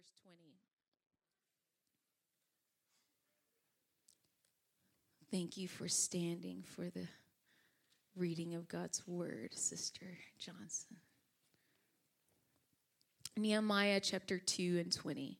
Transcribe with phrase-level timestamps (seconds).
[0.00, 0.36] verse 20.
[5.30, 7.06] Thank you for standing for the
[8.16, 10.06] reading of God's word, Sister
[10.38, 10.96] Johnson.
[13.36, 15.38] Nehemiah chapter 2 and 20.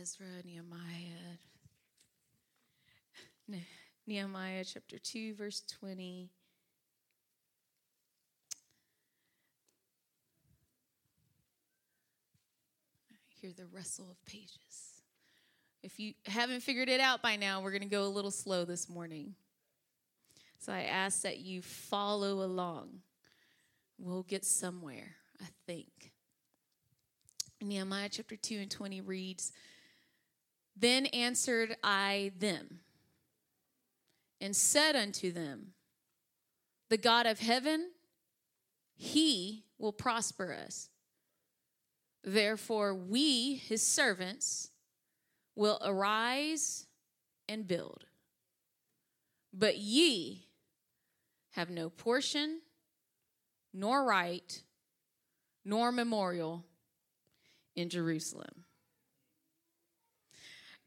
[0.00, 1.38] Ezra, Nehemiah,
[4.06, 6.30] Nehemiah chapter 2, verse 20.
[13.10, 15.02] I hear the rustle of pages.
[15.82, 18.64] If you haven't figured it out by now, we're going to go a little slow
[18.64, 19.34] this morning.
[20.58, 23.00] So I ask that you follow along.
[23.98, 26.12] We'll get somewhere, I think.
[27.60, 29.52] Nehemiah chapter 2 and 20 reads
[30.80, 32.80] Then answered I them
[34.40, 35.72] and said unto them,
[36.88, 37.90] The God of heaven,
[38.94, 40.90] he will prosper us.
[42.22, 44.70] Therefore, we, his servants,
[45.56, 46.86] will arise
[47.48, 48.04] and build.
[49.52, 50.46] But ye
[51.52, 52.60] have no portion,
[53.74, 54.62] nor right,
[55.64, 56.64] nor memorial
[57.74, 58.64] in Jerusalem.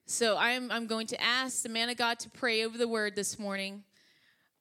[0.06, 3.16] So I'm, I'm going to ask the man of God to pray over the word
[3.16, 3.84] this morning.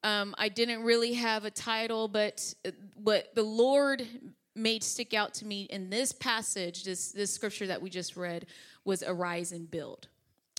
[0.02, 2.54] Um, I didn't really have a title, but
[2.94, 4.06] what the Lord
[4.54, 8.46] made stick out to me in this passage, this, this scripture that we just read,
[8.84, 10.08] was arise and build.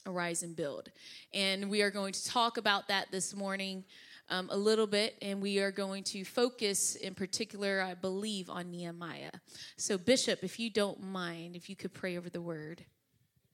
[0.06, 0.90] Arise and build.
[1.34, 3.84] And we are going to talk about that this morning
[4.30, 8.72] um, a little bit, and we are going to focus in particular, I believe, on
[8.72, 9.32] Nehemiah.
[9.78, 12.86] So, Bishop, if you don't mind, if you could pray over the word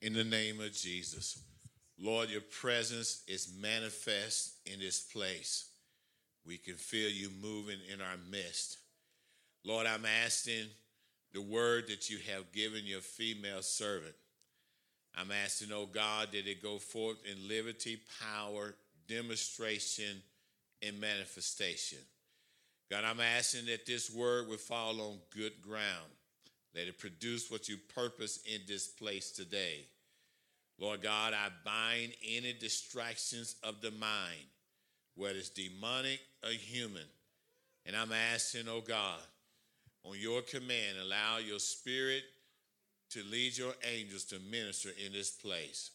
[0.00, 1.42] in the name of Jesus.
[1.98, 5.70] Lord, your presence is manifest in this place.
[6.46, 8.78] We can feel you moving in our midst.
[9.64, 10.66] Lord, I'm asking
[11.32, 14.14] the word that you have given your female servant.
[15.16, 17.98] I'm asking, oh God, that it go forth in liberty,
[18.32, 18.74] power,
[19.08, 20.22] demonstration,
[20.80, 21.98] and manifestation.
[22.90, 26.12] God, I'm asking that this word would fall on good ground.
[26.74, 29.86] Let it produce what you purpose in this place today.
[30.78, 34.46] Lord God, I bind any distractions of the mind,
[35.16, 37.02] whether it's demonic or human.
[37.84, 39.18] And I'm asking, oh God,
[40.04, 42.22] on your command, allow your spirit
[43.10, 45.90] to lead your angels to minister in this place.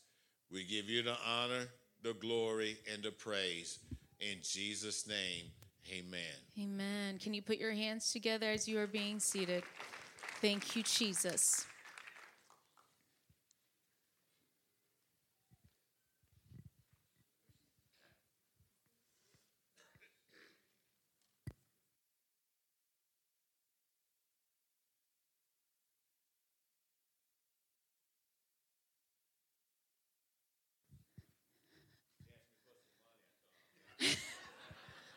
[0.51, 1.67] We give you the honor,
[2.03, 3.79] the glory, and the praise.
[4.19, 5.45] In Jesus' name,
[5.89, 6.19] amen.
[6.59, 7.19] Amen.
[7.19, 9.63] Can you put your hands together as you are being seated?
[10.43, 11.65] Thank you, Jesus.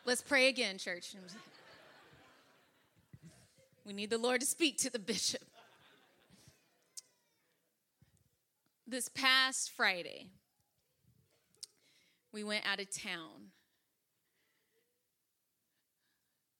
[0.05, 1.13] Let's pray again, church.
[3.87, 5.43] We need the Lord to speak to the bishop.
[8.85, 10.27] This past Friday,
[12.33, 13.53] we went out of town.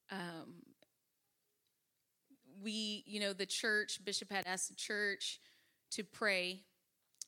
[0.10, 0.54] Um,
[2.64, 5.42] we, you know, the church, Bishop had asked the church
[5.92, 6.62] to pray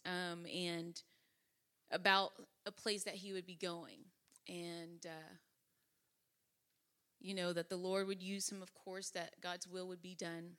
[0.05, 1.01] um, and
[1.91, 2.31] about
[2.65, 3.99] a place that he would be going.
[4.47, 5.33] And uh,
[7.19, 10.16] you know, that the Lord would use him, of course, that God's will would be
[10.16, 10.52] done.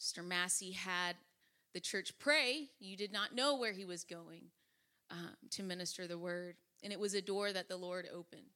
[0.00, 0.24] Mr.
[0.24, 1.16] Massey had
[1.74, 2.68] the church pray.
[2.78, 4.44] You did not know where he was going
[5.10, 6.56] um, to minister the word.
[6.82, 8.50] And it was a door that the Lord opened.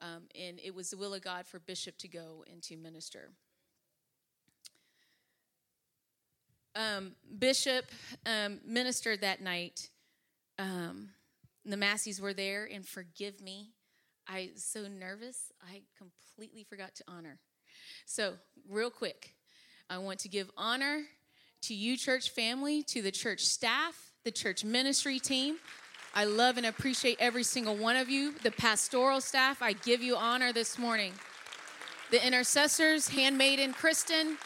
[0.00, 3.30] Um, and it was the will of God for Bishop to go and to minister.
[6.76, 7.86] Um, Bishop
[8.26, 9.90] um, ministered that night.
[10.58, 11.10] Um,
[11.64, 13.73] the Masseys were there, and forgive me
[14.28, 17.38] I so nervous, I completely forgot to honor.
[18.06, 18.34] So,
[18.68, 19.34] real quick,
[19.90, 21.02] I want to give honor
[21.62, 25.56] to you, church family, to the church staff, the church ministry team.
[26.14, 28.34] I love and appreciate every single one of you.
[28.42, 31.12] The pastoral staff, I give you honor this morning.
[32.10, 34.38] The intercessors, handmaiden Kristen,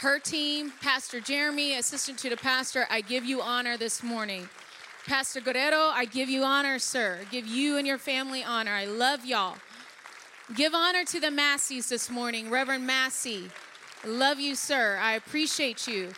[0.00, 4.48] her team, Pastor Jeremy, assistant to the pastor, I give you honor this morning.
[5.08, 7.20] Pastor Guerrero, I give you honor, sir.
[7.22, 8.72] I give you and your family honor.
[8.72, 9.56] I love y'all.
[10.54, 12.50] Give honor to the Masseys this morning.
[12.50, 13.48] Reverend Massey,
[14.06, 14.98] love you, sir.
[15.00, 16.10] I appreciate you.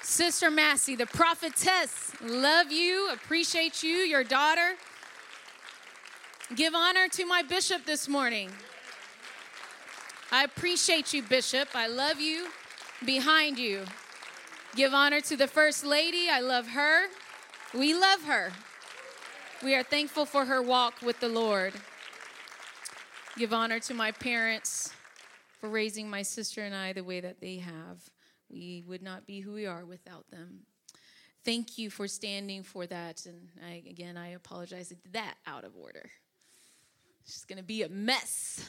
[0.00, 4.76] Sister Massey, the prophetess, love you, appreciate you, your daughter.
[6.56, 8.50] Give honor to my bishop this morning.
[10.30, 11.68] I appreciate you, Bishop.
[11.74, 12.46] I love you
[13.04, 13.84] behind you.
[14.74, 16.30] Give honor to the First Lady.
[16.30, 17.08] I love her.
[17.74, 18.52] We love her.
[19.62, 21.72] We are thankful for her walk with the Lord.
[23.38, 24.92] Give honor to my parents
[25.58, 28.10] for raising my sister and I the way that they have.
[28.50, 30.66] We would not be who we are without them.
[31.46, 33.24] Thank you for standing for that.
[33.24, 34.92] And I, again, I apologize.
[34.92, 36.10] I did that out of order.
[37.22, 38.68] It's just going to be a mess.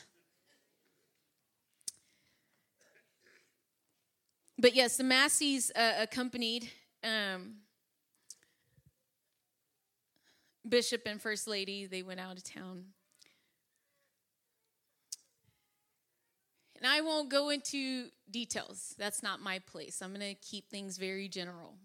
[4.58, 6.70] But yes, the Masseys uh, accompanied
[7.04, 7.56] um,
[10.68, 11.86] Bishop and First Lady.
[11.86, 12.86] They went out of town.
[16.78, 18.94] And I won't go into details.
[18.98, 20.02] That's not my place.
[20.02, 21.76] I'm going to keep things very general.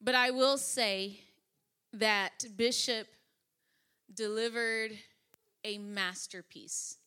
[0.00, 1.20] But I will say
[1.92, 3.08] that Bishop
[4.14, 4.92] delivered
[5.64, 6.98] a masterpiece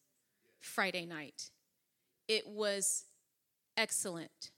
[0.60, 1.52] Friday night.
[2.28, 3.06] It was
[3.78, 4.52] excellent.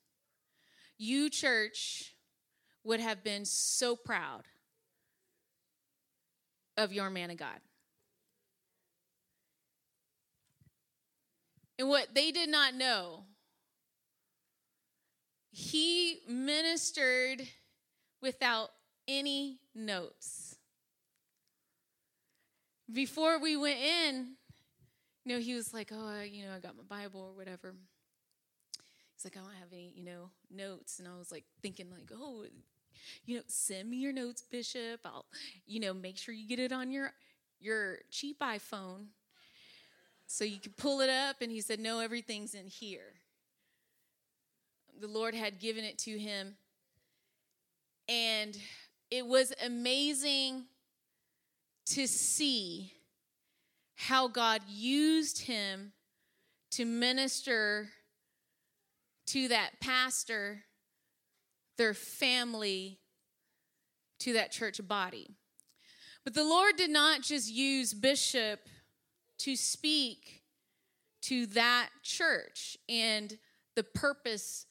[0.98, 2.16] You, church,
[2.84, 4.44] would have been so proud
[6.82, 7.60] of your man of God.
[11.80, 13.24] And what they did not know,
[15.52, 17.42] he ministered
[18.22, 18.70] without
[19.08, 20.58] any notes.
[22.92, 24.34] Before we went in,
[25.26, 27.74] you know, he was like, Oh, you know, I got my Bible or whatever.
[29.16, 31.00] He's like, I don't have any, you know, notes.
[31.00, 32.46] And I was like thinking, like, oh,
[33.26, 35.02] you know, send me your notes, Bishop.
[35.06, 35.26] I'll,
[35.66, 37.14] you know, make sure you get it on your
[37.60, 39.08] your cheap iPhone
[40.28, 41.38] so you can pull it up.
[41.42, 43.14] And he said, No, everything's in here.
[45.00, 46.56] The Lord had given it to him.
[48.08, 48.58] And
[49.10, 50.66] it was amazing
[51.88, 52.94] to see
[53.96, 55.92] how God used him
[56.72, 57.90] to minister
[59.28, 60.64] to that pastor,
[61.82, 63.00] their family,
[64.20, 65.32] to that church body.
[66.24, 68.60] But the Lord did not just use Bishop
[69.40, 70.44] to speak
[71.24, 73.36] to that church and
[73.76, 74.68] the purpose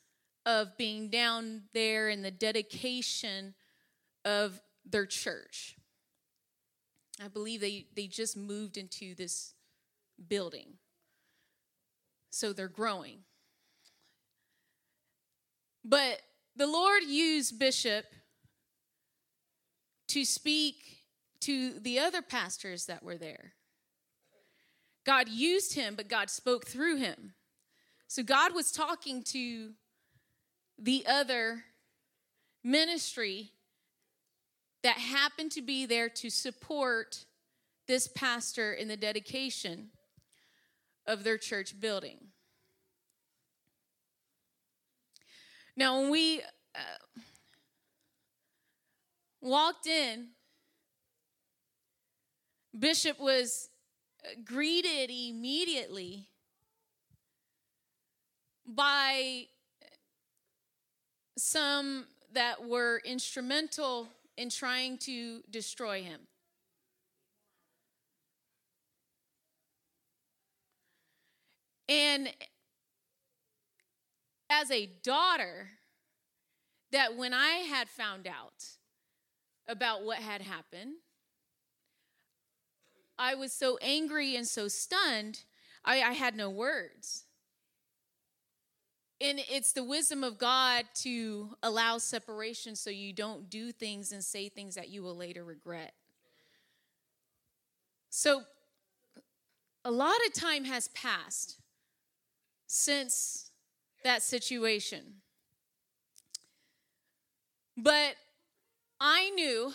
[0.47, 3.55] of being down there and the dedication
[4.25, 5.75] of their church.
[7.21, 9.55] I believe they, they just moved into this
[10.29, 10.75] building.
[12.31, 13.25] So they're growing.
[15.85, 16.21] But
[16.57, 18.05] the Lord used Bishop
[20.09, 21.05] to speak
[21.41, 23.53] to the other pastors that were there.
[25.07, 27.35] God used him, but God spoke through him.
[28.09, 29.71] So God was talking to
[30.79, 31.65] the other
[32.65, 33.53] ministry
[34.83, 37.25] that happened to be there to support
[37.87, 39.91] this pastor in the dedication
[41.07, 42.30] of their church building.
[45.81, 46.43] Now, when we
[46.75, 47.21] uh,
[49.41, 50.27] walked in,
[52.79, 53.71] Bishop was
[54.45, 56.27] greeted immediately
[58.67, 59.47] by
[61.39, 66.21] some that were instrumental in trying to destroy him.
[71.89, 72.29] And
[74.51, 75.71] as a daughter,
[76.93, 78.67] that when I had found out
[79.69, 80.95] about what had happened,
[83.17, 85.45] I was so angry and so stunned,
[85.85, 87.25] I, I had no words.
[89.21, 94.25] And it's the wisdom of God to allow separation so you don't do things and
[94.25, 95.93] say things that you will later regret.
[98.09, 98.43] So,
[99.85, 101.57] a lot of time has passed
[102.67, 103.50] since
[104.03, 105.21] that situation.
[107.77, 108.17] But
[109.01, 109.73] I knew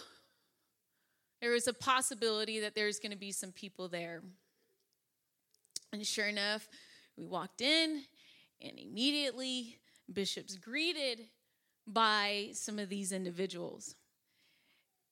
[1.42, 4.22] there was a possibility that there's going to be some people there.
[5.92, 6.68] And sure enough,
[7.18, 8.04] we walked in,
[8.62, 9.78] and immediately
[10.12, 11.22] Bishop's greeted
[11.88, 13.96] by some of these individuals.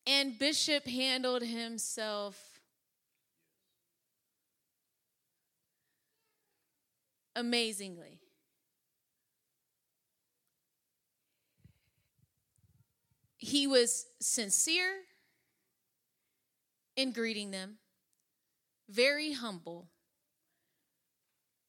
[0.05, 2.59] And Bishop handled himself
[7.35, 8.19] amazingly.
[13.43, 15.01] He was sincere
[16.95, 17.75] in greeting them,
[18.87, 19.89] very humble,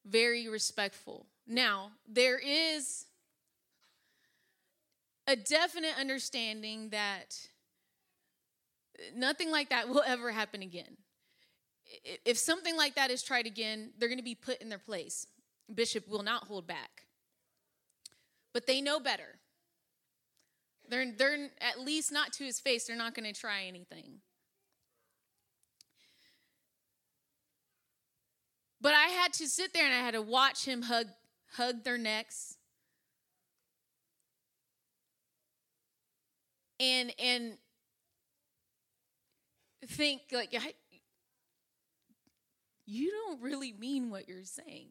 [0.07, 1.27] very respectful.
[1.49, 3.07] Now, there is
[5.27, 7.49] a definite understanding that
[9.17, 10.97] nothing like that will ever happen again.
[12.25, 15.27] If something like that is tried again, they're going to be put in their place.
[15.75, 17.03] Bishop will not hold back.
[18.53, 19.34] But they know better.
[20.95, 24.21] They're, they're at least not to his face, they're not going to try anything.
[28.81, 31.07] But I had to sit there and I had to watch him hug
[31.55, 32.59] hug their necks.
[36.79, 37.57] And and
[39.87, 40.55] think like
[42.87, 44.91] you don't really mean what you're saying.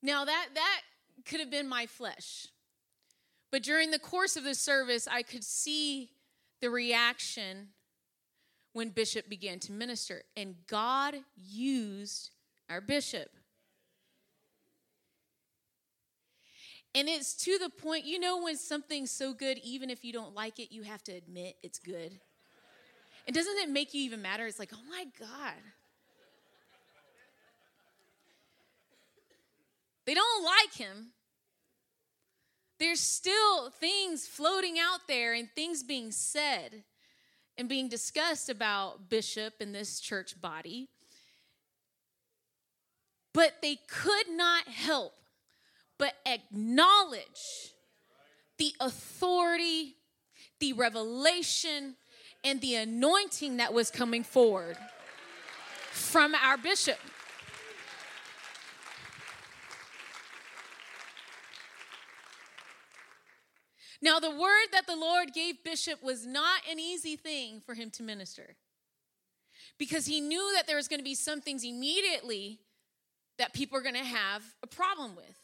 [0.00, 0.80] Now that that
[1.24, 2.48] could have been my flesh.
[3.56, 6.10] But during the course of the service I could see
[6.60, 7.68] the reaction
[8.74, 10.24] when Bishop began to minister.
[10.36, 12.32] And God used
[12.68, 13.30] our bishop.
[16.94, 20.34] And it's to the point, you know, when something's so good, even if you don't
[20.34, 22.12] like it, you have to admit it's good.
[23.26, 24.46] And doesn't it make you even matter?
[24.46, 25.54] It's like, oh my God.
[30.04, 31.12] They don't like him.
[32.78, 36.84] There's still things floating out there and things being said
[37.56, 40.88] and being discussed about bishop in this church body.
[43.32, 45.14] But they could not help
[45.98, 47.72] but acknowledge
[48.58, 49.96] the authority,
[50.60, 51.96] the revelation,
[52.44, 54.76] and the anointing that was coming forward
[55.90, 56.98] from our bishop.
[64.02, 67.90] Now, the word that the Lord gave Bishop was not an easy thing for him
[67.92, 68.56] to minister
[69.78, 72.60] because he knew that there was going to be some things immediately
[73.38, 75.36] that people are going to have a problem with.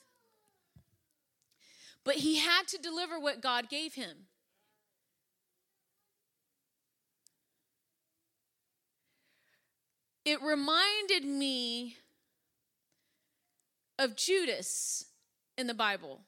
[2.05, 4.27] But he had to deliver what God gave him.
[10.25, 11.97] It reminded me
[13.99, 15.07] of Judas
[15.59, 16.21] in the Bible.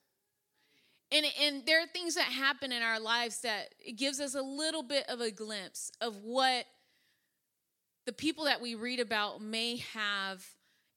[1.15, 4.43] And, and there are things that happen in our lives that it gives us a
[4.43, 6.67] little bit of a glimpse of what
[8.05, 10.45] the people that we read about may have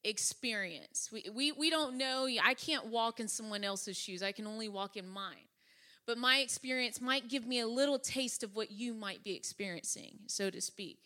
[0.03, 1.11] experienced.
[1.11, 2.27] We, we, we don't know.
[2.43, 5.45] I can't walk in someone else's shoes, I can only walk in mine.
[6.07, 10.19] But my experience might give me a little taste of what you might be experiencing,
[10.25, 10.97] so to speak.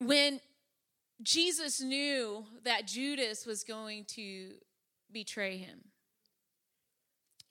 [0.00, 0.40] When
[1.22, 4.54] Jesus knew that Judas was going to
[5.12, 5.91] betray him,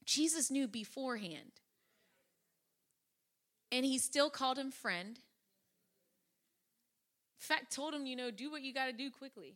[0.06, 1.52] Jesus knew beforehand.
[3.72, 5.20] And he still called him friend.
[7.40, 9.56] In fact, told him, you know, do what you got to do quickly.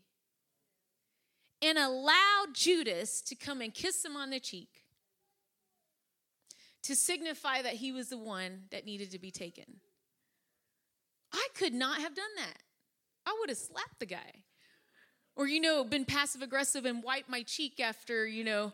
[1.61, 4.83] And allowed Judas to come and kiss him on the cheek
[6.83, 9.65] to signify that he was the one that needed to be taken.
[11.33, 12.59] I could not have done that.
[13.25, 14.43] I would have slapped the guy.
[15.35, 18.71] Or, you know, been passive aggressive and wiped my cheek after, you know,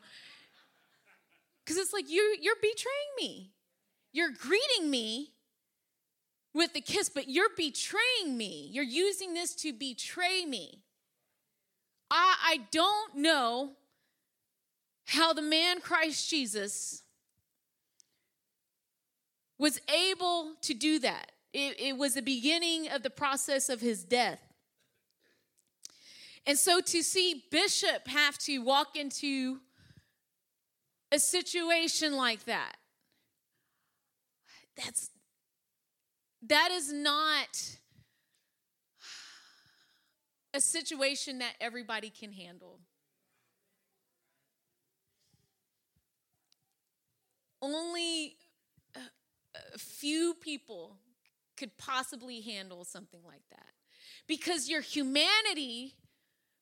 [1.71, 3.51] because it's like you you're betraying me.
[4.11, 5.31] You're greeting me
[6.53, 8.67] with the kiss, but you're betraying me.
[8.71, 10.81] You're using this to betray me.
[12.09, 13.71] I, I don't know
[15.05, 17.03] how the man Christ Jesus
[19.57, 21.31] was able to do that.
[21.53, 24.41] It, it was the beginning of the process of his death.
[26.45, 29.59] And so to see Bishop have to walk into
[31.11, 32.77] a situation like that.
[34.77, 35.09] That's
[36.47, 37.77] that is not
[40.53, 42.79] a situation that everybody can handle.
[47.61, 48.37] Only
[48.95, 50.97] a few people
[51.57, 53.67] could possibly handle something like that.
[54.27, 55.93] Because your humanity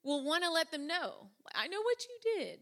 [0.03, 2.59] will want to let them know I know what you did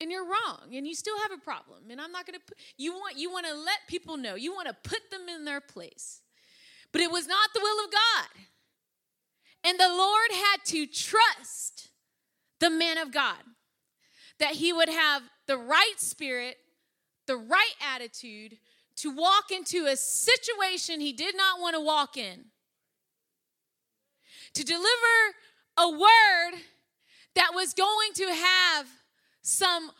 [0.00, 2.92] and you're wrong and you still have a problem and i'm not going to you
[2.92, 6.22] want you want to let people know you want to put them in their place.
[6.92, 8.40] But it was not the will of god.
[9.64, 11.88] And the lord had to trust
[12.60, 13.42] the man of god
[14.38, 16.56] that he would have the right spirit
[17.26, 18.58] the right attitude
[18.96, 22.46] to walk into a situation he did not want to walk in.
[24.54, 24.86] To deliver
[25.76, 26.60] a word
[27.34, 28.86] that was going to have
[29.46, 29.92] some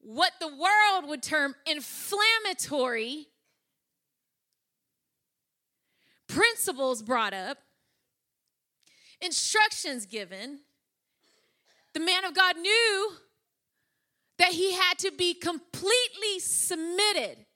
[0.00, 3.28] what the world would term inflammatory
[6.26, 7.58] principles brought up,
[9.20, 10.60] instructions given.
[11.94, 13.12] The man of God knew
[14.38, 17.46] that he had to be completely submitted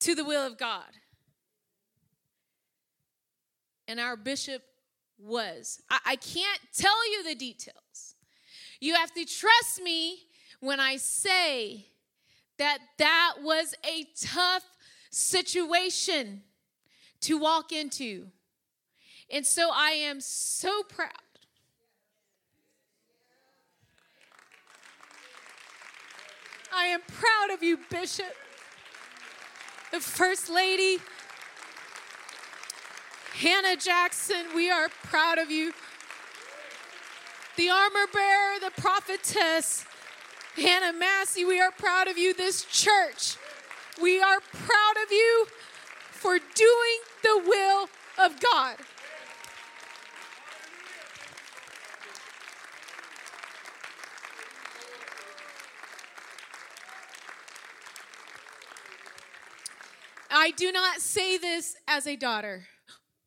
[0.00, 0.90] to the will of God.
[3.88, 4.62] And our bishop
[5.18, 5.80] was.
[5.90, 8.07] I, I, can't tell you the details.
[8.80, 10.18] You have to trust me
[10.60, 11.86] when I say
[12.58, 14.64] that that was a tough
[15.10, 16.42] situation
[17.20, 18.26] to walk into.
[19.30, 21.10] And so I am so proud.
[26.74, 28.34] I am proud of you, Bishop,
[29.90, 31.02] the First Lady,
[33.34, 34.46] Hannah Jackson.
[34.54, 35.72] We are proud of you.
[37.58, 39.84] The armor bearer, the prophetess,
[40.54, 42.32] Hannah Massey, we are proud of you.
[42.32, 43.36] This church,
[44.00, 45.46] we are proud of you
[46.12, 47.88] for doing the will
[48.24, 48.76] of God.
[60.30, 62.68] I do not say this as a daughter.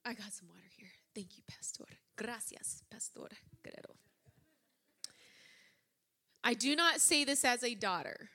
[0.06, 0.88] I got some water here.
[1.14, 1.84] Thank you, Pastor.
[2.16, 3.28] Gracias, Pastor.
[6.44, 8.30] I do not say this as a daughter.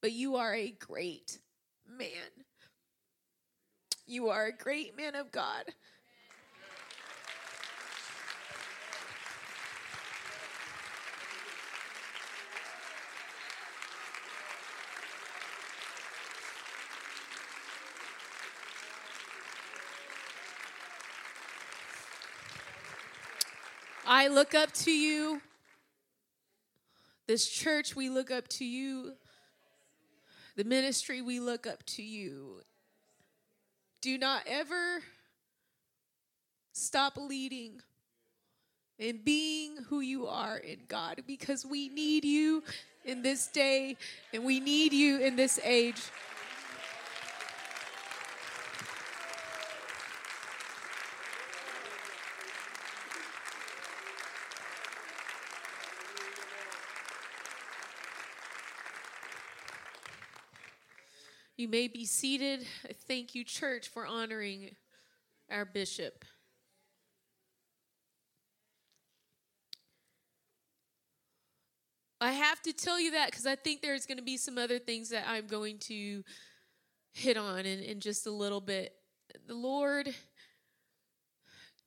[0.00, 1.38] But you are a great
[1.86, 2.44] man.
[4.06, 5.64] You are a great man of God.
[24.10, 25.42] I look up to you.
[27.26, 29.12] This church, we look up to you.
[30.56, 32.62] The ministry, we look up to you.
[34.00, 35.02] Do not ever
[36.72, 37.82] stop leading
[38.98, 42.62] and being who you are in God because we need you
[43.04, 43.98] in this day
[44.32, 46.00] and we need you in this age.
[61.58, 62.64] You may be seated.
[63.08, 64.76] Thank you, church, for honoring
[65.50, 66.24] our bishop.
[72.20, 74.78] I have to tell you that because I think there's going to be some other
[74.78, 76.22] things that I'm going to
[77.12, 78.92] hit on in, in just a little bit.
[79.48, 80.14] The Lord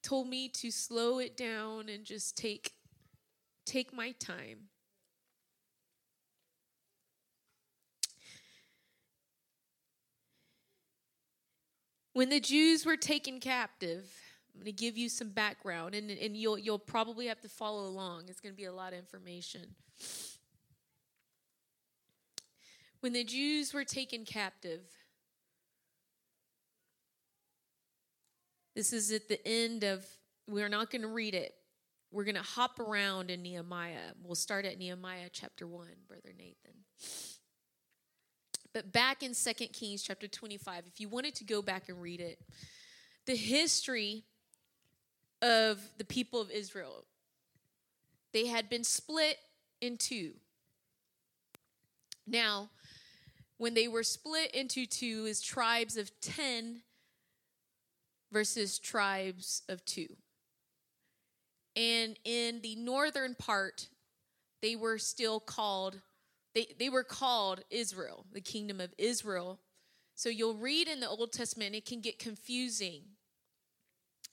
[0.04, 2.74] told me to slow it down and just take
[3.66, 4.68] take my time.
[12.14, 14.06] When the Jews were taken captive,
[14.54, 17.88] I'm going to give you some background, and, and you'll, you'll probably have to follow
[17.88, 18.26] along.
[18.28, 19.76] It's going to be a lot of information.
[23.00, 24.82] When the Jews were taken captive,
[28.76, 30.06] this is at the end of,
[30.48, 31.54] we're not going to read it.
[32.12, 34.12] We're going to hop around in Nehemiah.
[34.22, 36.74] We'll start at Nehemiah chapter 1, Brother Nathan.
[38.74, 42.22] But back in Second Kings chapter 25, if you wanted to go back and read
[42.22, 42.40] it,
[43.26, 44.24] the history
[45.42, 47.04] of the people of Israel,
[48.34, 49.38] they had been split
[49.82, 50.32] in two.
[52.26, 52.70] Now,
[53.58, 56.82] when they were split into two, is tribes of 10
[58.32, 60.08] versus tribes of two.
[61.76, 63.90] And in the northern part,
[64.62, 66.02] they were still called
[66.54, 69.60] they, they were called Israel, the kingdom of Israel.
[70.16, 73.04] So you'll read in the Old Testament, it can get confusing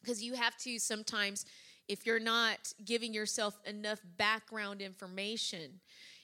[0.00, 1.44] because you have to sometimes,
[1.88, 5.80] if you're not giving yourself enough background information,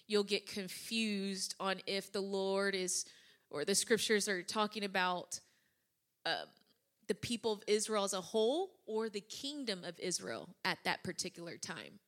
[0.07, 3.04] you'll get confused on if the Lord is,
[3.50, 5.40] or the scriptures are talking about
[6.26, 6.46] um,
[7.09, 11.57] the people of Israel as a whole or the kingdom of Israel at that particular
[11.57, 11.98] time.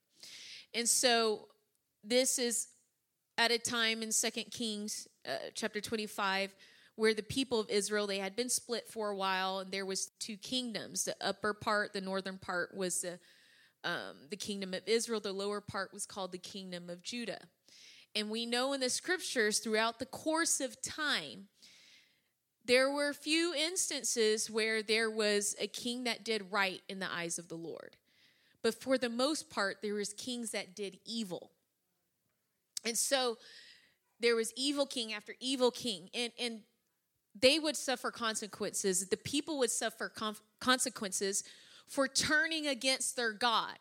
[0.74, 1.48] And so
[2.02, 2.68] this is
[3.38, 6.54] at a time in Second Kings uh, chapter 25
[6.96, 10.10] where the people of Israel they had been split for a while and there was
[10.18, 11.04] two kingdoms.
[11.04, 13.18] The upper part the northern part was the
[13.84, 15.20] um, the kingdom of Israel.
[15.20, 17.40] The lower part was called the kingdom of Judah.
[18.16, 21.48] And we know in the scriptures throughout the course of time
[22.64, 27.38] there were few instances where there was a king that did right in the eyes
[27.38, 27.96] of the Lord.
[28.60, 31.52] But for the most part there was kings that did evil
[32.86, 33.36] and so
[34.20, 36.60] there was evil king after evil king, and, and
[37.38, 39.08] they would suffer consequences.
[39.08, 40.12] The people would suffer
[40.60, 41.44] consequences
[41.86, 43.76] for turning against their God.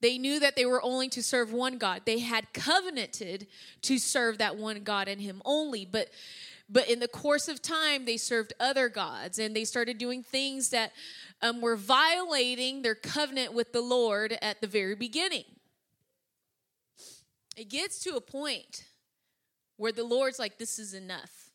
[0.00, 2.02] They knew that they were only to serve one God.
[2.06, 3.46] They had covenanted
[3.82, 5.84] to serve that one God and Him only.
[5.84, 6.08] But
[6.68, 10.70] but in the course of time, they served other gods and they started doing things
[10.70, 10.92] that
[11.42, 15.44] um, were violating their covenant with the Lord at the very beginning.
[17.56, 18.84] It gets to a point
[19.76, 21.50] where the Lord's like, this is enough.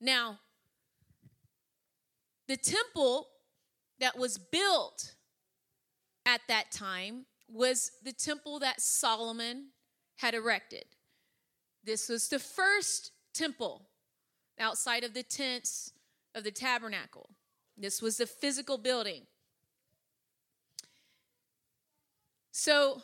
[0.00, 0.38] Now,
[2.46, 3.28] the temple
[4.00, 5.14] that was built
[6.26, 9.68] at that time was the temple that Solomon
[10.16, 10.84] had erected.
[11.82, 13.86] This was the first temple
[14.58, 15.92] outside of the tents
[16.34, 17.30] of the tabernacle.
[17.76, 19.22] This was the physical building.
[22.52, 23.02] So,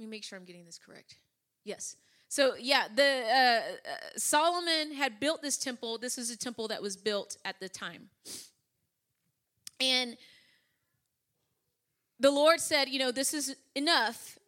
[0.00, 1.16] let me make sure I'm getting this correct.
[1.62, 1.96] Yes.
[2.28, 5.98] So yeah, the uh, uh, Solomon had built this temple.
[5.98, 8.08] This is a temple that was built at the time,
[9.78, 10.16] and
[12.18, 14.38] the Lord said, you know, this is enough.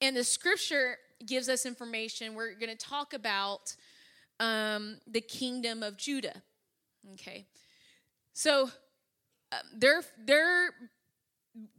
[0.00, 2.34] And the Scripture gives us information.
[2.34, 3.76] We're going to talk about
[4.40, 6.42] um, the kingdom of Judah.
[7.14, 7.46] Okay,
[8.32, 8.70] so
[9.52, 10.70] uh, they're they're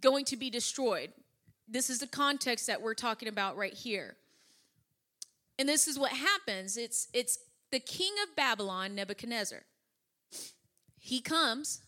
[0.01, 1.11] going to be destroyed.
[1.67, 4.17] This is the context that we're talking about right here.
[5.57, 6.77] And this is what happens.
[6.77, 7.39] It's it's
[7.71, 9.63] the king of Babylon, Nebuchadnezzar.
[10.99, 11.81] He comes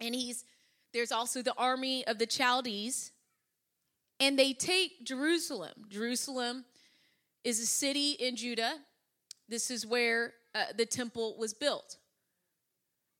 [0.00, 0.44] and he's
[0.92, 3.12] there's also the army of the Chaldees
[4.20, 5.86] and they take Jerusalem.
[5.88, 6.64] Jerusalem
[7.42, 8.74] is a city in Judah.
[9.48, 11.98] This is where uh, the temple was built.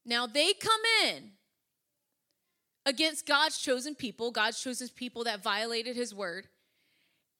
[0.06, 1.32] Now they come in
[2.86, 6.48] against God's chosen people, God's chosen people that violated his word,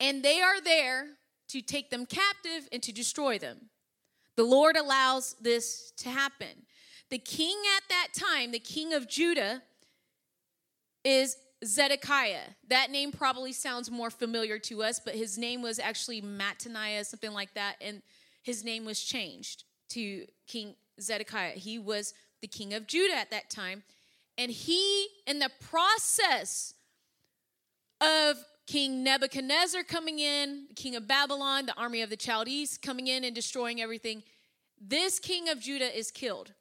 [0.00, 1.07] and they are there
[1.48, 3.70] to take them captive and to destroy them.
[4.37, 6.66] The Lord allows this to happen.
[7.11, 9.62] The king at that time, the king of Judah,
[11.04, 12.54] is Zedekiah.
[12.68, 17.33] That name probably sounds more familiar to us, but his name was actually Mattaniah, something
[17.33, 18.02] like that, and
[18.42, 21.52] his name was changed to King Zedekiah.
[21.52, 23.85] He was the king of Judah at that time,
[24.37, 26.75] and he, in the process
[28.01, 33.07] of King Nebuchadnezzar coming in, the king of Babylon, the army of the Chaldees coming
[33.07, 34.23] in and destroying everything,
[34.81, 36.53] this king of Judah is killed.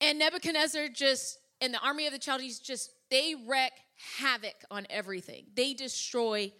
[0.00, 3.72] And Nebuchadnezzar just, and the army of the Chaldees just, they wreak
[4.18, 5.46] havoc on everything.
[5.54, 6.52] They destroy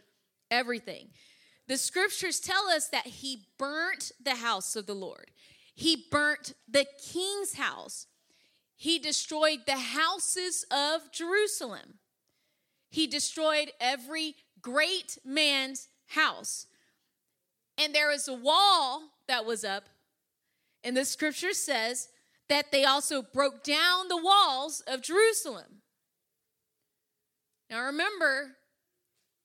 [0.50, 1.08] everything.
[1.68, 5.30] The scriptures tell us that he burnt the house of the Lord,
[5.74, 8.06] he burnt the king's house,
[8.78, 11.98] he destroyed the houses of Jerusalem.
[12.90, 16.66] He destroyed every great man's house.
[17.76, 19.88] And there was a wall that was up,
[20.84, 22.08] and the scripture says
[22.48, 25.82] that they also broke down the walls of Jerusalem.
[27.68, 28.58] Now remember,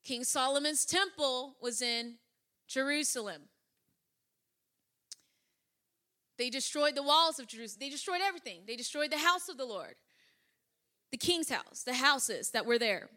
[0.03, 2.15] King Solomon's temple was in
[2.67, 3.49] Jerusalem.
[6.37, 7.79] They destroyed the walls of Jerusalem.
[7.79, 8.61] They destroyed everything.
[8.67, 9.95] They destroyed the house of the Lord,
[11.11, 13.09] the king's house, the houses that were there.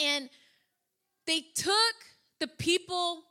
[0.00, 0.30] And
[1.26, 1.94] they took
[2.40, 3.24] the people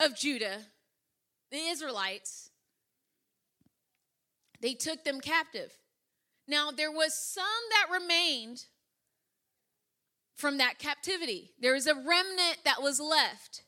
[0.00, 0.58] of Judah,
[1.50, 2.50] the Israelites,
[4.60, 5.72] they took them captive.
[6.46, 8.64] Now, there was some that remained
[10.34, 11.52] from that captivity.
[11.60, 13.62] There was a remnant that was left.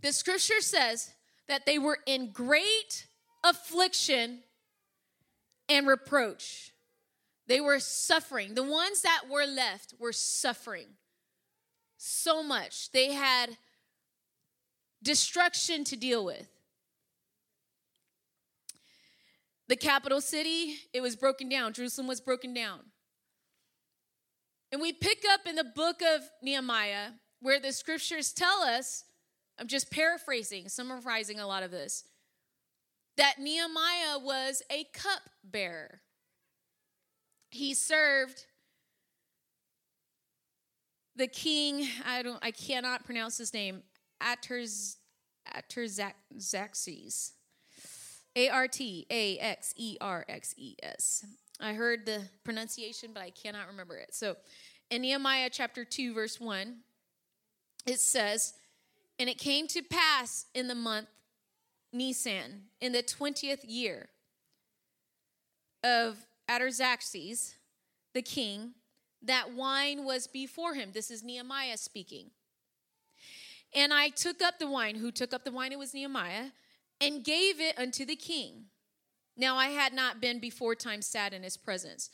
[0.00, 1.10] The scripture says
[1.48, 3.06] that they were in great
[3.44, 4.40] affliction
[5.68, 6.72] and reproach.
[7.46, 8.54] They were suffering.
[8.54, 10.86] The ones that were left were suffering
[11.96, 12.92] so much.
[12.92, 13.56] They had
[15.02, 16.48] destruction to deal with.
[19.68, 21.74] The capital city, it was broken down.
[21.74, 22.80] Jerusalem was broken down.
[24.72, 29.04] And we pick up in the book of Nehemiah where the scriptures tell us,
[29.58, 32.04] I'm just paraphrasing, summarizing a lot of this,
[33.16, 36.00] that Nehemiah was a cup bearer
[37.50, 38.44] he served
[41.16, 43.82] the king, I don't I cannot pronounce his name,
[44.22, 44.96] Aterz.
[48.36, 51.24] A R T A X E R X E S.
[51.58, 54.14] I heard the pronunciation, but I cannot remember it.
[54.14, 54.36] So
[54.90, 56.76] in Nehemiah chapter 2, verse 1,
[57.86, 58.52] it says,
[59.18, 61.08] And it came to pass in the month
[61.92, 64.08] Nisan, in the 20th year
[65.82, 67.54] of Artaxerxes,
[68.14, 68.74] the king,
[69.22, 70.90] that wine was before him.
[70.92, 72.30] This is Nehemiah speaking.
[73.74, 74.96] And I took up the wine.
[74.96, 75.72] Who took up the wine?
[75.72, 76.50] It was Nehemiah,
[77.00, 78.66] and gave it unto the king.
[79.36, 82.10] Now I had not been before time sat in his presence.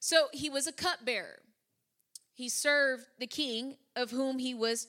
[0.00, 1.40] So he was a cupbearer.
[2.34, 4.88] He served the king of whom he was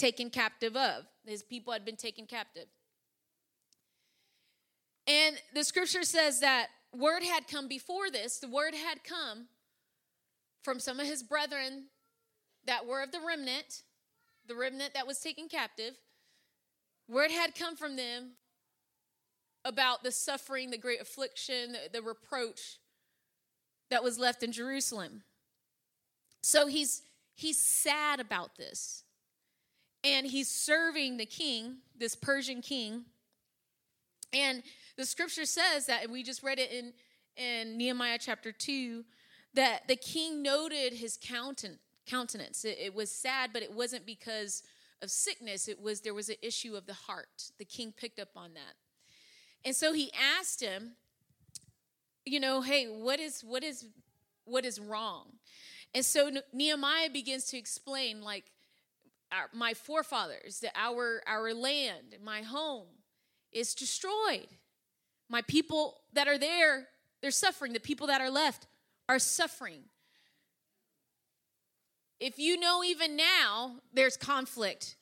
[0.00, 1.04] taken captive of.
[1.26, 2.66] His people had been taken captive.
[5.06, 9.46] And the scripture says that word had come before this, the word had come
[10.62, 11.84] from some of his brethren
[12.66, 13.82] that were of the remnant,
[14.46, 15.94] the remnant that was taken captive.
[17.08, 18.32] Word had come from them
[19.64, 22.78] about the suffering, the great affliction, the, the reproach
[23.90, 25.22] that was left in Jerusalem.
[26.42, 27.02] So he's
[27.34, 29.04] he's sad about this.
[30.02, 33.04] And he's serving the king, this Persian king.
[34.32, 34.62] And
[34.96, 36.92] the scripture says that and we just read it in
[37.36, 39.04] in Nehemiah chapter 2
[39.54, 42.64] that the king noted his countenance.
[42.64, 44.62] It, it was sad, but it wasn't because
[45.02, 45.68] of sickness.
[45.68, 47.50] It was there was an issue of the heart.
[47.58, 48.74] The king picked up on that.
[49.64, 50.92] And so he asked him,
[52.24, 53.86] you know, hey, what is what is
[54.44, 55.32] what is wrong?
[55.94, 58.44] And so Nehemiah begins to explain like
[59.32, 62.86] our, my forefathers, that our our land, my home
[63.52, 64.48] is destroyed.
[65.28, 66.88] My people that are there,
[67.22, 67.72] they're suffering.
[67.72, 68.66] The people that are left
[69.08, 69.82] are suffering.
[72.18, 74.96] If you know even now, there's conflict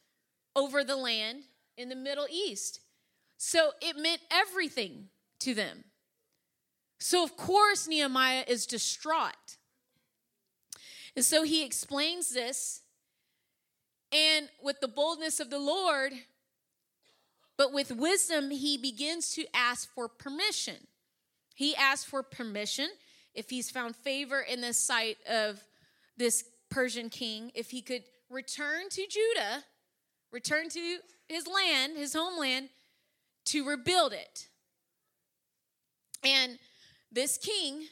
[0.55, 1.45] over the land
[1.77, 2.81] in the Middle East.
[3.39, 5.09] So it meant everything
[5.41, 5.85] to them.
[7.01, 9.57] So, of course, Nehemiah is distraught.
[11.15, 12.83] And so he explains this,
[14.13, 16.13] and with the boldness of the Lord,
[17.57, 20.77] but with wisdom, he begins to ask for permission.
[21.55, 22.89] He asks for permission
[23.35, 25.63] if he's found favor in the sight of
[26.17, 29.65] this Persian king, if he could return to Judah,
[30.31, 32.69] return to his land, his homeland,
[33.47, 34.49] to rebuild it.
[36.25, 36.59] And
[37.11, 37.87] this king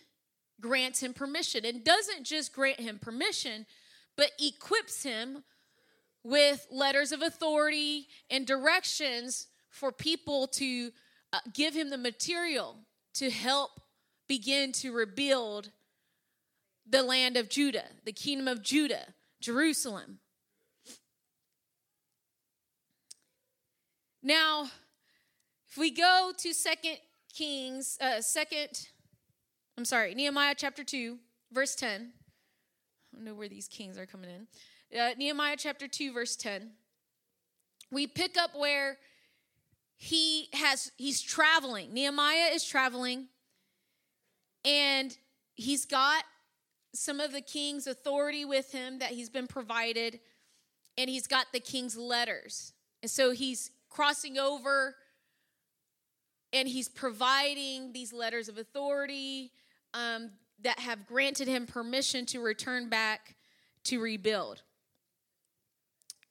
[0.60, 3.66] grants him permission and doesn't just grant him permission,
[4.16, 5.44] but equips him
[6.26, 10.90] with letters of authority and directions for people to
[11.32, 12.78] uh, give him the material
[13.14, 13.70] to help
[14.26, 15.70] begin to rebuild
[16.84, 20.18] the land of Judah, the kingdom of Judah, Jerusalem.
[24.20, 24.68] Now,
[25.68, 26.96] if we go to Second
[27.32, 28.88] Kings, uh, Second,
[29.78, 31.18] I'm sorry, Nehemiah chapter two,
[31.52, 32.12] verse ten.
[33.12, 34.48] I don't know where these kings are coming in.
[34.94, 36.70] Uh, Nehemiah chapter two, verse ten.
[37.90, 38.98] We pick up where
[39.96, 41.92] he has he's traveling.
[41.92, 43.28] Nehemiah is traveling,
[44.64, 45.16] and
[45.54, 46.24] he's got
[46.94, 50.20] some of the king's authority with him that he's been provided,
[50.96, 52.72] and he's got the king's letters.
[53.02, 54.96] And so he's crossing over
[56.52, 59.52] and he's providing these letters of authority
[59.94, 60.30] um,
[60.62, 63.36] that have granted him permission to return back
[63.84, 64.62] to rebuild.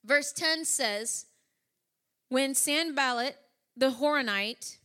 [0.06, 1.26] Verse 10 says,
[2.28, 3.36] When Sanballat
[3.76, 4.78] the Horonite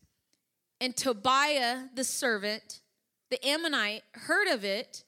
[0.81, 2.81] and Tobiah the servant,
[3.29, 5.03] the Ammonite, heard of it,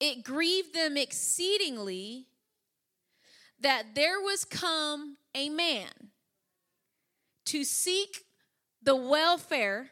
[0.00, 2.26] it grieved them exceedingly
[3.60, 6.10] that there was come a man
[7.46, 8.24] to seek
[8.82, 9.90] the welfare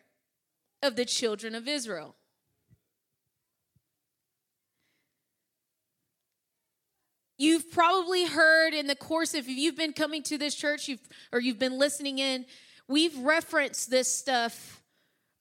[0.83, 2.15] of the children of Israel.
[7.38, 11.40] You've probably heard in the course if you've been coming to this church you've, or
[11.40, 12.46] you've been listening in,
[12.88, 14.83] we've referenced this stuff.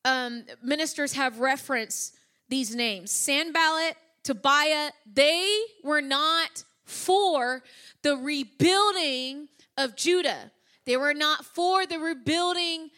[0.03, 2.17] Um, ministers have referenced
[2.49, 4.91] these names Sanballat, Tobiah.
[5.11, 7.63] They were not for
[8.03, 10.51] the rebuilding of Judah,
[10.85, 12.89] they were not for the rebuilding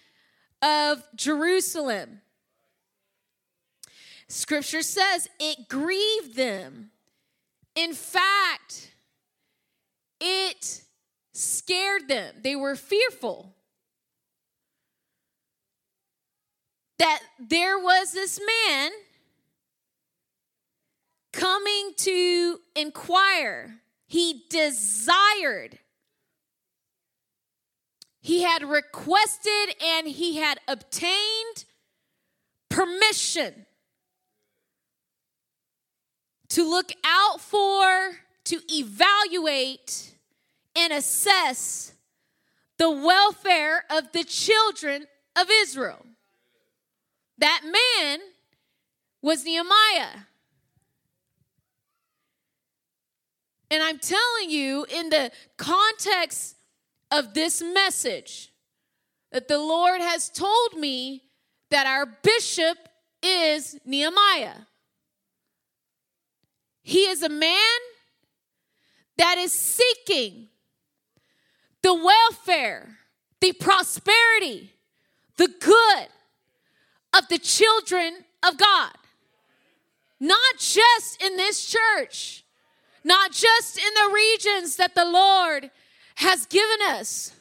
[0.62, 2.22] of Jerusalem.
[4.28, 6.92] Scripture says it grieved them.
[7.78, 8.92] In fact,
[10.20, 10.82] it
[11.34, 12.34] scared them.
[12.42, 13.56] They were fearful
[16.98, 18.92] that there was this man
[21.32, 23.76] coming to inquire.
[24.08, 25.78] He desired
[28.28, 31.64] he had requested and he had obtained
[32.70, 33.67] permission
[36.50, 40.14] to look out for, to evaluate,
[40.76, 41.94] and assess
[42.78, 45.06] the welfare of the children
[45.36, 46.06] of Israel.
[47.40, 48.20] That man
[49.22, 50.26] was Nehemiah.
[53.70, 56.56] And I'm telling you, in the context
[57.12, 58.52] of this message
[59.32, 61.24] that the Lord has told me
[61.70, 62.78] that our bishop
[63.22, 64.56] is Nehemiah.
[66.88, 67.80] He is a man
[69.18, 70.48] that is seeking
[71.82, 73.00] the welfare,
[73.42, 74.72] the prosperity,
[75.36, 76.08] the good
[77.14, 78.94] of the children of God.
[80.22, 82.46] Not just in this church,
[83.04, 85.70] not just in the regions that the Lord
[86.16, 87.34] has given us,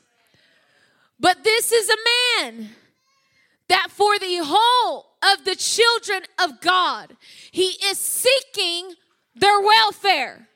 [1.21, 2.71] but this is a man
[3.69, 7.17] that for the whole of the children of God,
[7.53, 8.97] he is seeking
[9.37, 10.49] their welfare.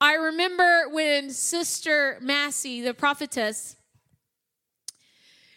[0.00, 3.76] I remember when Sister Massey, the prophetess,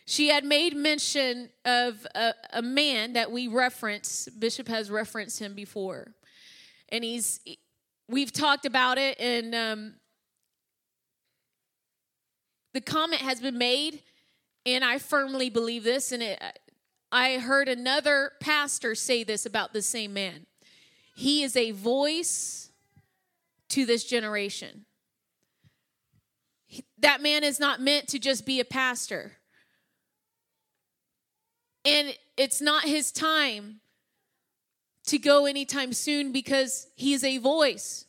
[0.05, 4.29] she had made mention of a, a, man that we reference.
[4.37, 6.13] Bishop has referenced him before,
[6.89, 7.39] and he's
[8.07, 9.95] we've talked about it, and um,
[12.75, 14.03] the comment has been made,
[14.63, 16.11] and I firmly believe this.
[16.11, 16.39] And it,
[17.11, 20.45] I heard another pastor say this about the same man.
[21.15, 22.69] He is a voice
[23.69, 24.85] to this generation.
[26.99, 29.37] That man is not meant to just be a pastor
[31.85, 33.79] and it's not his time
[35.05, 38.05] to go anytime soon because he is a voice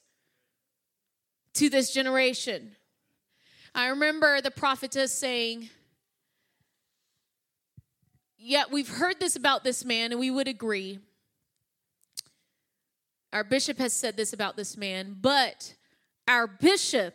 [1.52, 2.74] to this generation.
[3.74, 5.68] I remember the prophetess saying,
[8.38, 11.00] Yeah, we've heard this about this man, and we would agree.
[13.32, 15.74] Our bishop has said this about this man, but
[16.28, 17.14] our bishop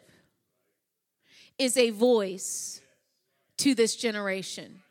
[1.57, 2.81] is a voice
[3.57, 4.81] to this generation.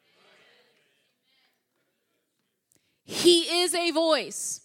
[3.05, 4.61] He is a voice.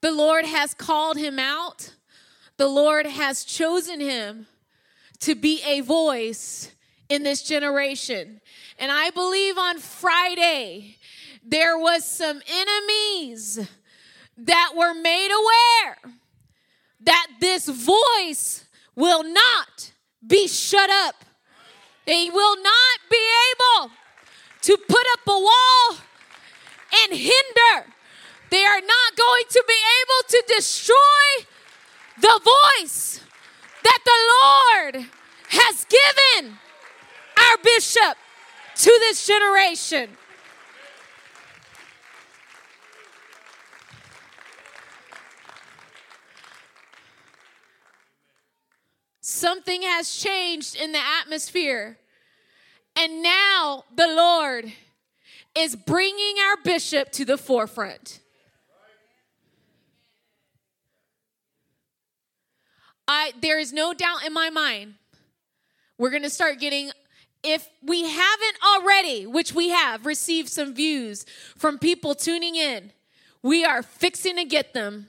[0.00, 1.94] The Lord has called him out.
[2.58, 4.46] The Lord has chosen him
[5.20, 6.70] to be a voice
[7.08, 8.40] in this generation.
[8.78, 10.96] And I believe on Friday
[11.42, 13.66] there was some enemies
[14.38, 16.12] that were made aware
[17.00, 19.92] that this voice will not
[20.26, 21.24] be shut up.
[22.06, 23.90] They will not be able
[24.62, 25.96] to put up a wall
[27.02, 27.92] and hinder.
[28.50, 30.96] They are not going to be able to destroy
[32.20, 32.40] the
[32.78, 33.20] voice
[33.84, 35.06] that the Lord
[35.50, 36.58] has given
[37.38, 38.16] our bishop
[38.76, 40.10] to this generation.
[49.30, 51.98] Something has changed in the atmosphere.
[52.96, 54.72] And now the Lord
[55.54, 58.20] is bringing our bishop to the forefront.
[63.06, 64.94] I, there is no doubt in my mind
[65.98, 66.90] we're going to start getting
[67.42, 72.92] if we haven't already which we have received some views from people tuning in
[73.42, 75.08] we are fixing to get them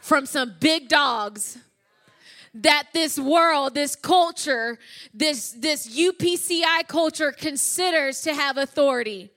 [0.00, 1.58] from some big dogs
[2.62, 4.78] that this world this culture
[5.14, 9.30] this this upci culture considers to have authority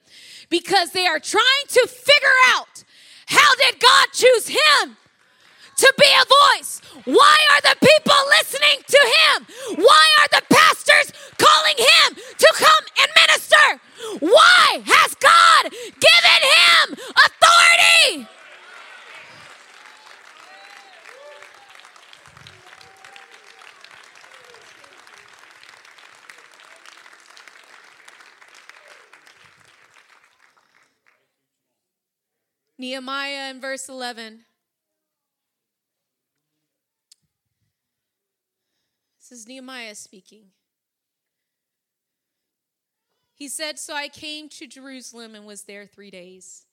[0.50, 2.84] because they are trying to figure out
[3.28, 4.98] how did God choose him
[5.78, 6.82] to be a voice?
[7.06, 9.78] Why are the people listening to him?
[9.84, 13.82] Why are the pastors calling him to come and minister?
[14.20, 18.28] Why has God given him authority?
[32.82, 34.39] Nehemiah in verse 11.
[39.20, 40.46] This is Nehemiah speaking.
[43.36, 46.65] He said, So I came to Jerusalem and was there three days.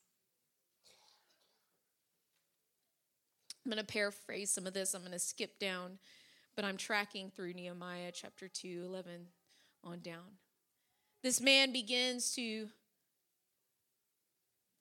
[3.66, 4.95] I'm going to paraphrase some of this.
[4.95, 5.99] I'm going to skip down,
[6.57, 9.26] but I'm tracking through Nehemiah chapter 2, 11
[9.85, 10.39] on down.
[11.22, 12.68] This man begins to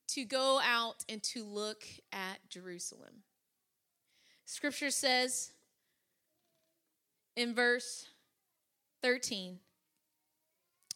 [0.10, 3.24] to go out and to look at Jerusalem.
[4.46, 5.52] Scripture says
[7.36, 8.08] in verse
[9.02, 9.60] 13,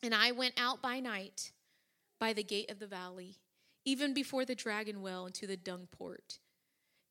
[0.04, 1.52] and I went out by night
[2.20, 3.38] by the gate of the valley,
[3.86, 6.40] even before the dragon well into the dung port,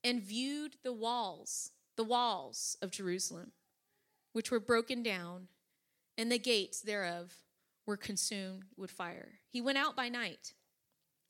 [0.03, 3.53] and viewed the walls, the walls of Jerusalem,
[4.32, 5.48] which were broken down,
[6.16, 7.34] and the gates thereof
[7.86, 9.40] were consumed with fire.
[9.48, 10.55] He went out by night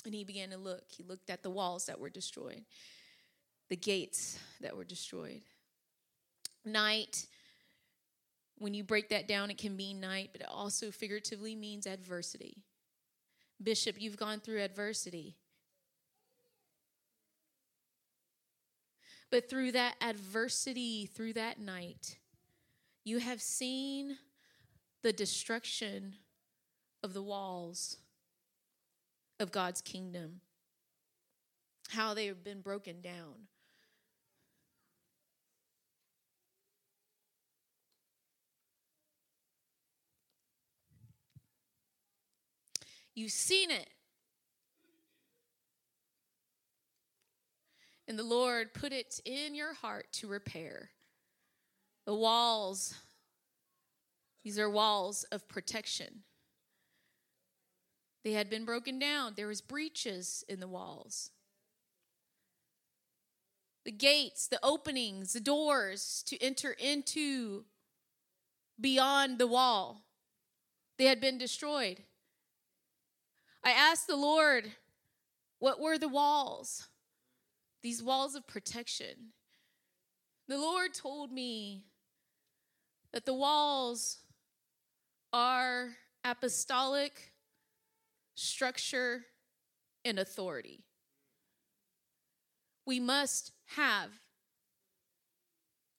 [0.05, 0.85] and he began to look.
[0.89, 2.65] He looked at the walls that were destroyed,
[3.69, 5.43] the gates that were destroyed.
[6.65, 7.27] Night
[8.61, 12.59] when you break that down, it can mean night, but it also figuratively means adversity.
[13.61, 15.35] Bishop, you've gone through adversity.
[19.31, 22.19] But through that adversity, through that night,
[23.03, 24.19] you have seen
[25.03, 26.17] the destruction
[27.03, 27.97] of the walls
[29.41, 30.41] of God's kingdom,
[31.89, 33.49] how they have been broken down.
[43.15, 43.89] You've seen it.
[48.07, 50.91] And the Lord put it in your heart to repair.
[52.07, 52.95] The walls,
[54.43, 56.23] these are walls of protection.
[58.23, 59.35] They had been broken down.
[59.37, 61.31] There was breaches in the walls.
[63.85, 67.65] The gates, the openings, the doors to enter into
[68.79, 70.05] beyond the wall.
[70.99, 72.03] They had been destroyed.
[73.65, 74.73] I asked the Lord,
[75.59, 76.89] what were the walls?
[77.83, 79.33] These walls of protection.
[80.47, 81.85] The Lord told me
[83.13, 84.19] that the walls
[85.33, 87.30] are apostolic
[88.41, 89.27] structure
[90.05, 90.81] and authority.
[92.87, 94.11] We must have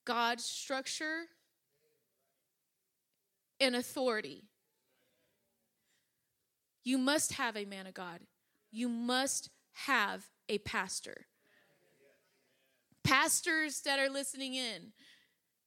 [0.04, 1.26] God's structure
[3.60, 4.42] and authority.
[6.84, 8.18] You must have a man of God.
[8.72, 11.26] You must have a pastor.
[13.04, 14.92] Pastors that are listening in,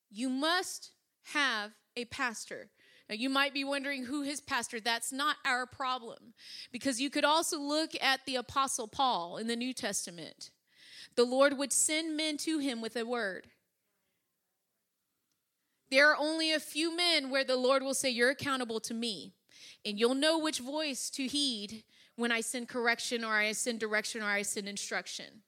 [0.10, 0.92] you must
[1.34, 2.70] have a pastor.
[3.08, 4.80] Now, you might be wondering who his pastor.
[4.80, 6.34] That's not our problem.
[6.72, 10.50] Because you could also look at the Apostle Paul in the New Testament.
[11.16, 13.48] The Lord would send men to him with a word.
[15.92, 19.34] There are only a few men where the Lord will say, You're accountable to me.
[19.86, 21.84] And you'll know which voice to heed
[22.16, 25.44] when I send correction or I send direction or I send instruction.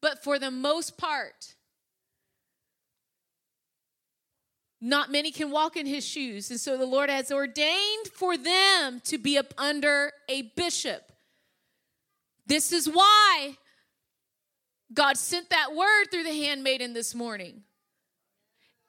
[0.00, 1.54] But for the most part,
[4.84, 6.50] not many can walk in his shoes.
[6.50, 11.12] And so the Lord has ordained for them to be up under a bishop.
[12.46, 13.56] This is why
[14.92, 17.62] God sent that word through the handmaiden this morning.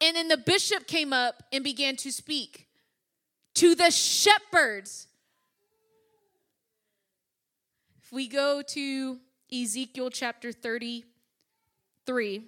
[0.02, 2.68] And then the bishop came up and began to speak
[3.54, 5.06] to the shepherds.
[8.02, 9.20] If we go to
[9.54, 12.48] Ezekiel chapter 33,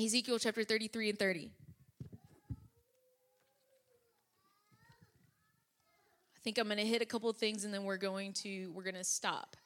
[0.00, 1.50] Ezekiel chapter 33 and 30.
[6.44, 8.82] Think I'm going to hit a couple of things and then we're going to we're
[8.82, 9.56] going to stop.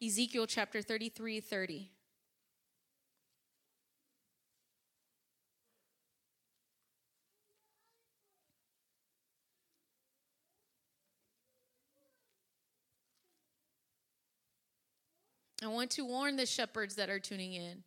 [0.00, 1.90] Ezekiel chapter 33 30.
[15.62, 17.82] I want to warn the shepherds that are tuning in.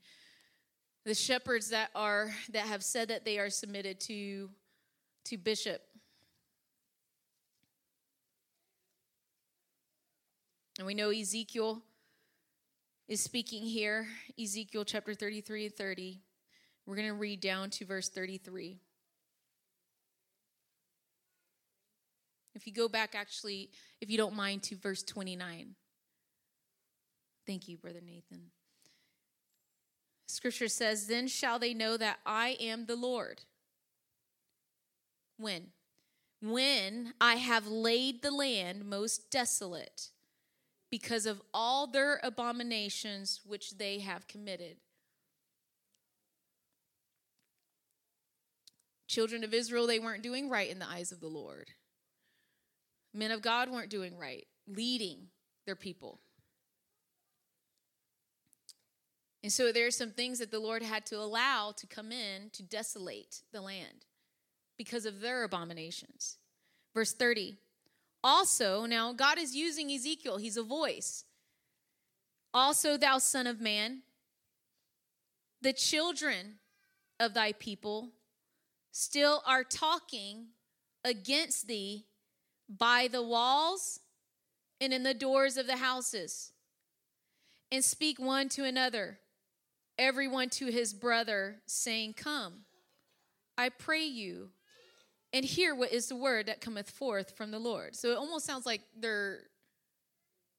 [1.08, 4.50] The shepherds that are that have said that they are submitted to
[5.24, 5.82] to bishop.
[10.78, 11.82] And we know Ezekiel
[13.08, 14.06] is speaking here,
[14.38, 16.20] Ezekiel chapter 33 and 30.
[16.86, 18.78] We're going to read down to verse 33.
[22.54, 23.70] If you go back, actually,
[24.02, 25.74] if you don't mind, to verse 29.
[27.46, 28.52] Thank you, Brother Nathan.
[30.28, 33.42] Scripture says, Then shall they know that I am the Lord.
[35.38, 35.68] When?
[36.42, 40.10] When I have laid the land most desolate
[40.90, 44.78] because of all their abominations which they have committed.
[49.08, 51.72] Children of Israel, they weren't doing right in the eyes of the Lord.
[53.14, 55.28] Men of God weren't doing right, leading
[55.66, 56.20] their people.
[59.44, 62.50] And so there are some things that the Lord had to allow to come in
[62.54, 64.06] to desolate the land
[64.78, 66.38] because of their abominations.
[66.94, 67.58] Verse 30
[68.24, 71.24] also, now God is using Ezekiel, he's a voice.
[72.54, 74.02] Also, thou son of man,
[75.62, 76.56] the children
[77.20, 78.10] of thy people
[78.92, 80.48] still are talking
[81.06, 82.06] against thee
[82.68, 84.00] by the walls
[84.82, 86.52] and in the doors of the houses,
[87.72, 89.20] and speak one to another,
[89.98, 92.66] everyone to his brother, saying, Come,
[93.58, 94.50] I pray you,
[95.34, 97.96] and hear what is the word that cometh forth from the Lord.
[97.96, 99.40] So it almost sounds like they're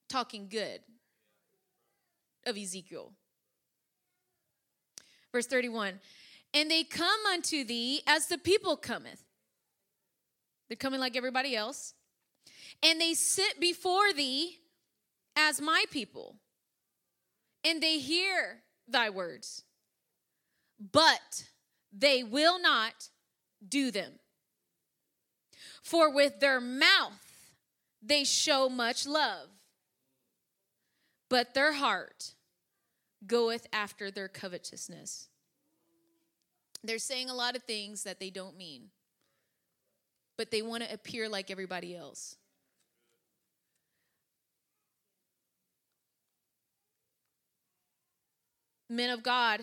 [0.09, 0.80] talking good
[2.47, 3.12] of Ezekiel.
[5.32, 6.01] Verse 31
[6.55, 9.22] And they come unto thee as the people cometh.
[10.68, 11.95] They're coming like everybody else.
[12.82, 14.59] And they sit before thee
[15.36, 16.36] as my people.
[17.64, 19.64] And they hear thy words.
[20.93, 21.45] But
[21.93, 23.09] they will not
[23.66, 24.12] do them.
[25.82, 27.24] For with their mouth
[28.03, 29.49] they show much love,
[31.28, 32.34] but their heart
[33.26, 35.28] goeth after their covetousness.
[36.84, 38.91] They're saying a lot of things that they don't mean,
[40.36, 42.36] but they want to appear like everybody else.
[48.89, 49.61] Men of God,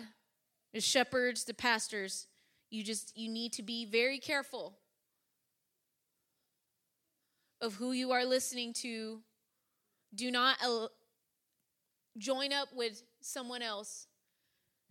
[0.72, 2.26] the shepherds, the pastors,
[2.70, 4.74] you just you need to be very careful
[7.60, 9.20] of who you are listening to.
[10.14, 10.58] Do not
[12.18, 14.06] join up with someone else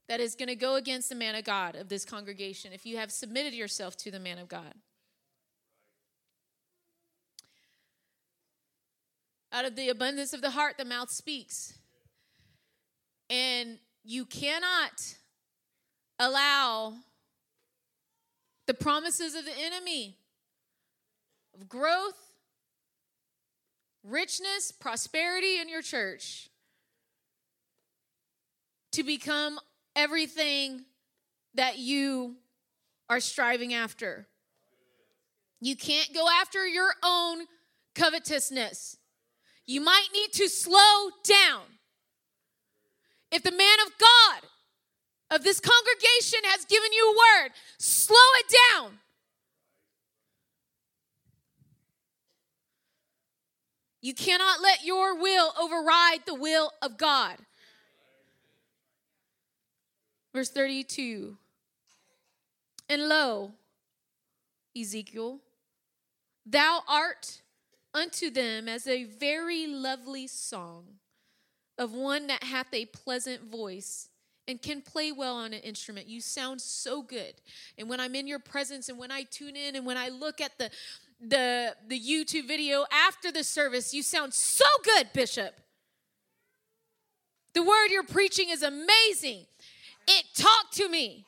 [0.07, 2.97] that is going to go against the man of God of this congregation if you
[2.97, 4.73] have submitted yourself to the man of God.
[9.51, 11.73] Out of the abundance of the heart, the mouth speaks.
[13.29, 15.15] And you cannot
[16.19, 16.93] allow
[18.67, 20.15] the promises of the enemy
[21.53, 22.17] of growth,
[24.03, 26.49] richness, prosperity in your church
[28.91, 29.59] to become
[29.95, 30.85] everything
[31.55, 32.35] that you
[33.09, 34.27] are striving after.
[35.61, 37.45] You can't go after your own
[37.95, 38.97] covetousness.
[39.65, 41.63] You might need to slow down.
[43.35, 44.49] If the man of God
[45.29, 48.99] of this congregation has given you a word, slow it down.
[54.01, 57.35] You cannot let your will override the will of God.
[60.33, 61.35] Verse 32
[62.87, 63.51] And lo,
[64.77, 65.39] Ezekiel,
[66.45, 67.41] thou art
[67.93, 70.99] unto them as a very lovely song
[71.77, 74.09] of one that hath a pleasant voice
[74.47, 76.07] and can play well on an instrument.
[76.07, 77.33] You sound so good.
[77.77, 80.41] And when I'm in your presence and when I tune in and when I look
[80.41, 80.69] at the
[81.21, 85.55] the the YouTube video after the service, you sound so good, Bishop.
[87.53, 89.45] The word you're preaching is amazing.
[90.07, 91.25] It talked to me.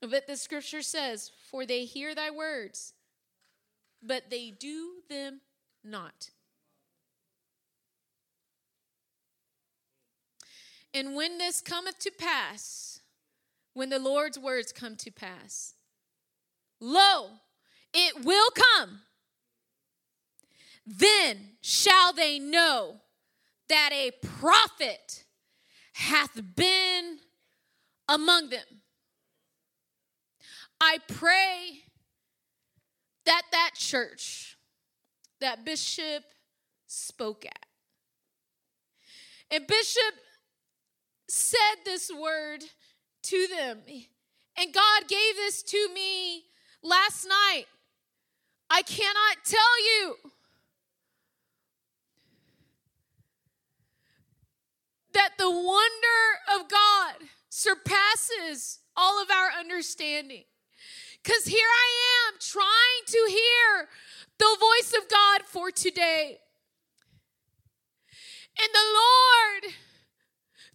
[0.00, 2.94] But the scripture says, For they hear thy words,
[4.02, 5.42] but they do them
[5.84, 6.30] not.
[10.92, 13.00] And when this cometh to pass,
[13.74, 15.74] when the Lord's words come to pass,
[16.80, 17.30] lo,
[17.94, 19.00] it will come.
[20.86, 22.96] Then shall they know
[23.68, 25.24] that a prophet
[25.92, 27.18] hath been
[28.08, 28.82] among them.
[30.80, 31.84] I pray
[33.26, 34.56] that that church
[35.40, 36.24] that Bishop
[36.86, 37.66] spoke at,
[39.50, 40.14] and Bishop
[41.30, 42.64] said this word
[43.22, 43.78] to them,
[44.56, 46.44] and God gave this to me
[46.82, 47.66] last night.
[48.68, 50.16] I cannot tell you
[55.12, 57.14] that the wonder of God
[57.48, 60.44] surpasses all of our understanding.
[61.22, 63.88] Because here I am trying to hear
[64.38, 66.38] the voice of God for today.
[68.58, 69.74] And the Lord,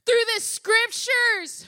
[0.05, 1.67] through the scriptures,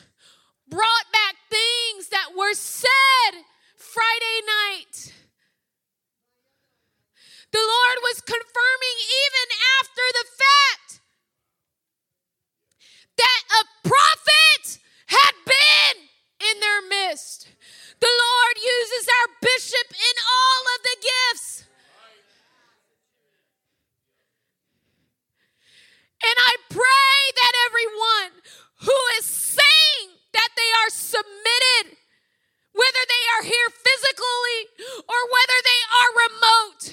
[0.70, 3.44] brought back things that were said
[3.78, 5.14] Friday night.
[7.52, 9.48] The Lord was confirming even
[9.80, 11.02] after the fact
[13.18, 15.96] that a prophet had been
[16.52, 17.48] in their midst.
[18.00, 21.57] The Lord uses our bishop in all of the gifts.
[26.24, 28.42] And I pray that everyone
[28.82, 31.98] who is saying that they are submitted,
[32.74, 34.62] whether they are here physically
[35.06, 36.84] or whether they are remote,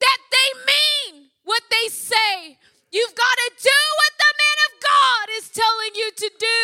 [0.00, 2.58] that they mean what they say.
[2.90, 6.60] You've got to do what the man of God is telling you to do.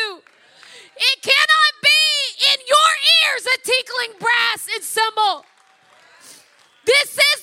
[0.96, 2.04] It cannot be
[2.52, 2.90] in your
[3.24, 5.44] ears a tinkling brass and cymbal.
[6.86, 7.33] This is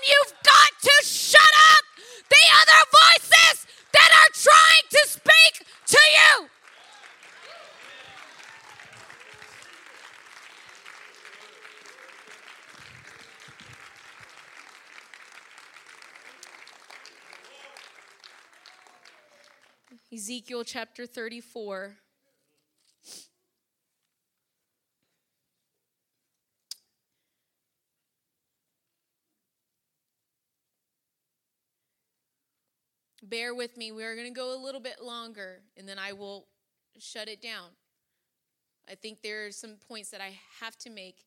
[0.00, 1.40] and you've got to shut
[1.74, 1.84] up
[2.28, 6.48] the other voices that are trying to speak to you.
[20.12, 21.96] Ezekiel chapter 34.
[33.30, 33.92] Bear with me.
[33.92, 36.46] We're going to go a little bit longer and then I will
[36.98, 37.68] shut it down.
[38.90, 41.24] I think there are some points that I have to make.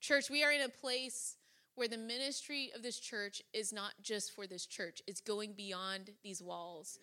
[0.00, 1.36] Church, we are in a place
[1.76, 6.10] where the ministry of this church is not just for this church, it's going beyond
[6.24, 6.98] these walls.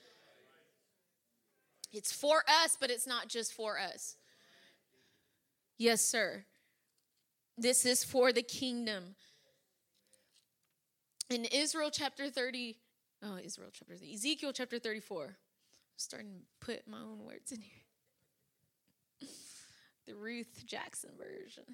[1.93, 4.18] It's for us, but it's not just for us.
[5.78, 6.43] Yes, sir.
[7.57, 9.15] This is for the kingdom.
[11.30, 12.78] In Israel chapter 30,
[13.23, 15.34] oh, Israel chapter 30, Ezekiel chapter 34, I'm
[15.97, 19.30] starting to put my own words in here.
[20.07, 21.65] the Ruth Jackson version.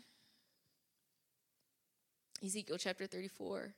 [2.44, 3.76] Ezekiel chapter 34.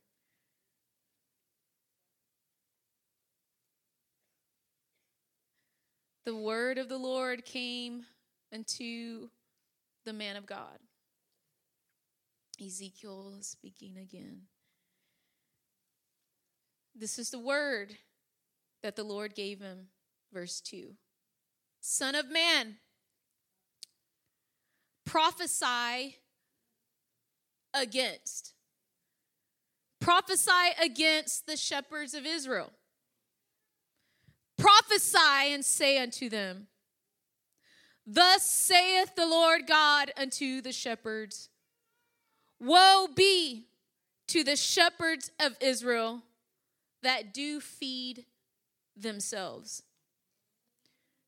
[6.26, 8.05] The word of the Lord came
[8.53, 9.28] unto
[10.05, 10.80] the man of God.
[12.65, 14.43] Ezekiel speaking again.
[16.95, 17.97] This is the word
[18.81, 19.87] that the Lord gave him.
[20.31, 20.95] Verse 2
[21.81, 22.77] Son of man,
[25.05, 26.17] prophesy
[27.73, 28.53] against.
[29.99, 32.71] Prophesy against the shepherds of Israel.
[34.57, 36.67] Prophesy and say unto them,
[38.05, 41.49] Thus saith the Lord God unto the shepherds
[42.59, 43.67] Woe be
[44.27, 46.21] to the shepherds of Israel
[47.05, 48.25] that do feed
[48.97, 49.83] themselves.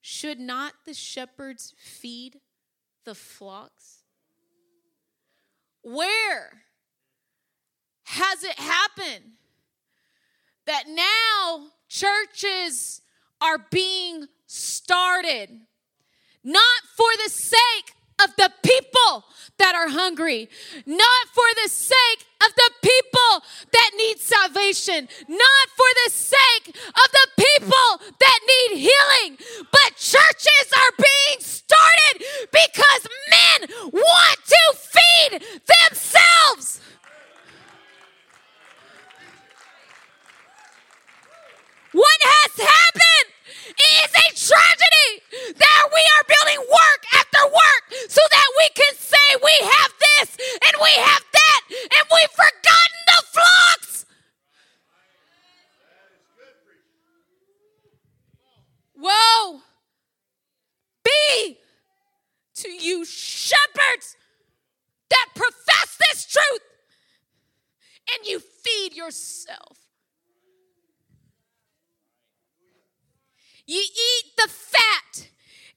[0.01, 2.39] Should not the shepherds feed
[3.05, 4.01] the flocks?
[5.83, 6.63] Where
[8.05, 9.33] has it happened
[10.65, 13.03] that now churches
[13.39, 15.59] are being started
[16.43, 17.93] not for the sake
[18.23, 19.25] of the people
[19.57, 20.49] that are hungry,
[20.85, 27.11] not for the sake of the people that need salvation, not for the sake of
[27.11, 29.37] the people that need healing,
[29.71, 36.81] but churches are being started because men want to feed themselves.
[41.93, 43.06] What has happened
[43.65, 49.27] is a tragedy that we are building work after work so that we can say
[49.43, 50.37] we have this
[50.67, 54.05] and we have that and we've forgotten the flocks.
[58.95, 59.61] Woe
[61.03, 61.57] be
[62.55, 64.17] to you shepherds
[65.09, 66.61] that profess this truth
[68.13, 69.86] and you feed yourself.
[73.67, 75.27] Ye eat the fat,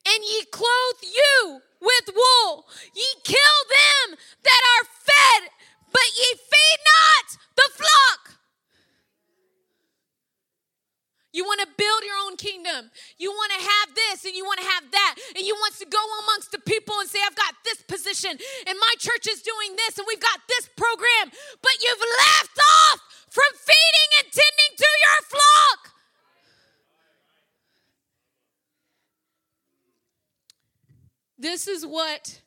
[0.07, 2.67] and ye clothe you with wool.
[2.95, 5.51] Ye kill them that are fed,
[5.93, 8.41] but ye feed not the flock.
[11.33, 12.91] You want to build your own kingdom.
[13.19, 15.15] You want to have this and you want to have that.
[15.37, 18.75] And you want to go amongst the people and say, I've got this position and
[18.79, 21.31] my church is doing this and we've got this program.
[21.63, 22.99] But you've left off
[23.31, 26.00] from feeding and tending to your flock.
[31.41, 32.43] This is what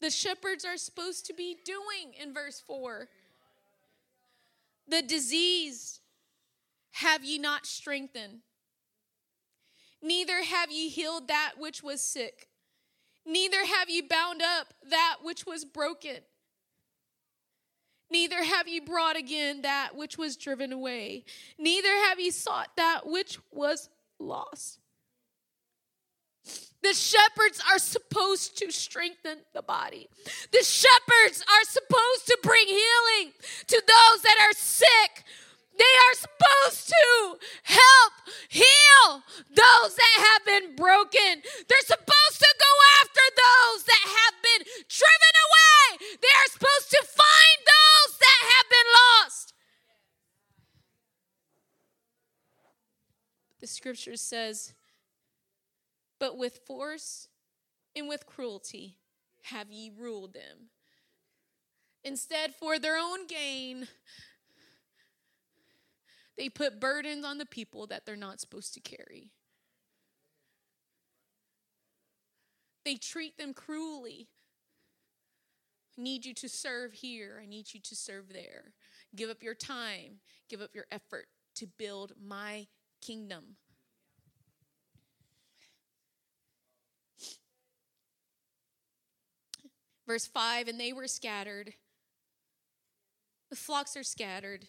[0.00, 3.06] the shepherds are supposed to be doing in verse 4.
[4.88, 6.00] The diseased
[6.90, 8.40] have ye not strengthened,
[10.02, 12.48] neither have ye healed that which was sick,
[13.24, 16.18] neither have ye bound up that which was broken,
[18.10, 21.24] neither have ye brought again that which was driven away,
[21.56, 23.88] neither have ye sought that which was
[24.18, 24.80] lost.
[26.82, 30.08] The shepherds are supposed to strengthen the body.
[30.50, 33.32] The shepherds are supposed to bring healing
[33.68, 35.24] to those that are sick.
[35.78, 38.12] They are supposed to help
[38.48, 41.42] heal those that have been broken.
[41.68, 46.18] They're supposed to go after those that have been driven away.
[46.20, 48.88] They are supposed to find those that have been
[49.22, 49.54] lost.
[53.60, 54.74] The scripture says,
[56.22, 57.26] but with force
[57.96, 58.96] and with cruelty
[59.46, 60.68] have ye ruled them.
[62.04, 63.88] Instead, for their own gain,
[66.38, 69.32] they put burdens on the people that they're not supposed to carry.
[72.84, 74.28] They treat them cruelly.
[75.98, 77.40] I need you to serve here.
[77.42, 78.74] I need you to serve there.
[79.16, 82.68] give up your time, give up your effort to build my
[83.00, 83.56] kingdom.
[90.06, 91.74] Verse 5 And they were scattered.
[93.50, 94.68] The flocks are scattered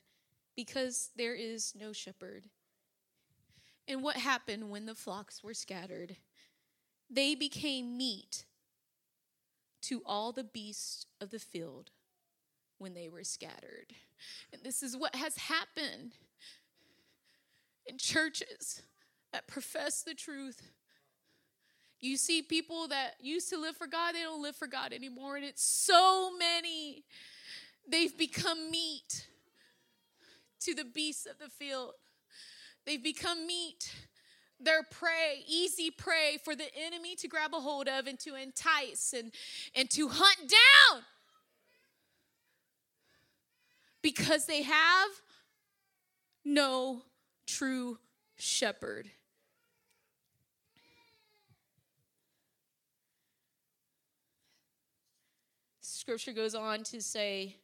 [0.55, 2.45] because there is no shepherd.
[3.87, 6.17] And what happened when the flocks were scattered?
[7.09, 8.45] They became meat
[9.83, 11.91] to all the beasts of the field
[12.77, 13.93] when they were scattered.
[14.51, 16.13] And this is what has happened
[17.85, 18.81] in churches
[19.31, 20.71] that profess the truth.
[22.03, 25.37] You see people that used to live for God, they don't live for God anymore.
[25.37, 27.05] And it's so many.
[27.89, 29.25] They've become meat
[30.65, 31.93] to the beasts of the field.
[32.85, 33.89] They've become meat.
[34.59, 39.13] They're prey, easy prey for the enemy to grab a hold of and to entice
[39.17, 39.31] and,
[39.73, 41.03] and to hunt down.
[44.01, 45.09] Because they have
[46.43, 47.03] no
[47.47, 47.97] true
[48.35, 49.09] shepherd.
[56.03, 57.55] Scripture goes on to say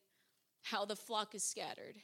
[0.61, 1.97] how the flock is scattered.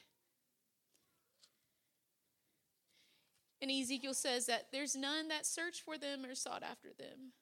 [3.62, 7.32] And Ezekiel says that there's none that search for them or sought after them.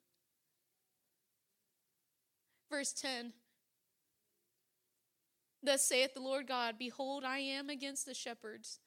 [2.70, 3.32] Verse 10
[5.61, 8.78] Thus saith the Lord God Behold, I am against the shepherds,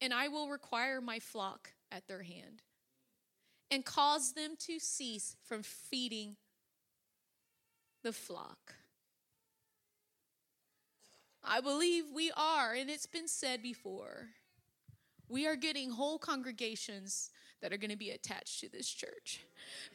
[0.00, 2.62] and I will require my flock at their hand,
[3.70, 6.34] and cause them to cease from feeding
[8.02, 8.79] the flock.
[11.44, 14.28] I believe we are, and it's been said before
[15.28, 17.30] we are getting whole congregations
[17.62, 19.40] that are going to be attached to this church.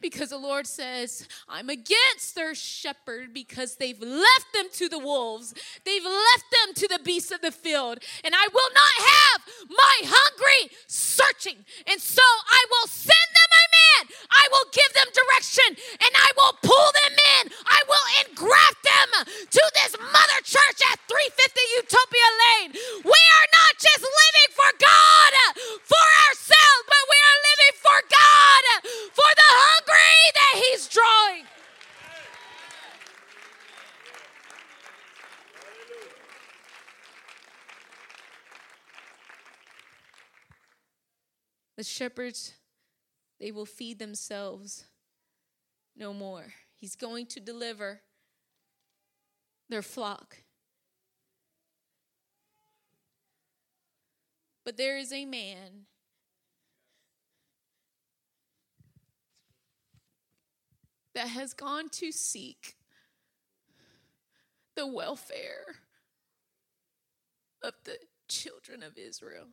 [0.00, 5.52] Because the Lord says, I'm against their shepherd because they've left them to the wolves.
[5.84, 7.98] They've left them to the beasts of the field.
[8.24, 11.64] And I will not have my hungry searching.
[11.90, 13.35] And so I will send
[14.30, 15.68] I will give them direction
[16.00, 17.42] and I will pull them in.
[17.64, 22.70] I will engraft them to this mother church at 350 Utopia Lane.
[23.04, 25.32] We are not just living for God,
[25.84, 28.62] for ourselves, but we are living for God,
[29.14, 31.44] for the hungry that He's drawing.
[41.76, 42.55] The shepherds,
[43.40, 44.84] they will feed themselves
[45.96, 46.54] no more.
[46.74, 48.00] He's going to deliver
[49.68, 50.36] their flock.
[54.64, 55.86] But there is a man
[61.14, 62.74] that has gone to seek
[64.74, 65.76] the welfare
[67.62, 67.96] of the
[68.28, 69.46] children of Israel.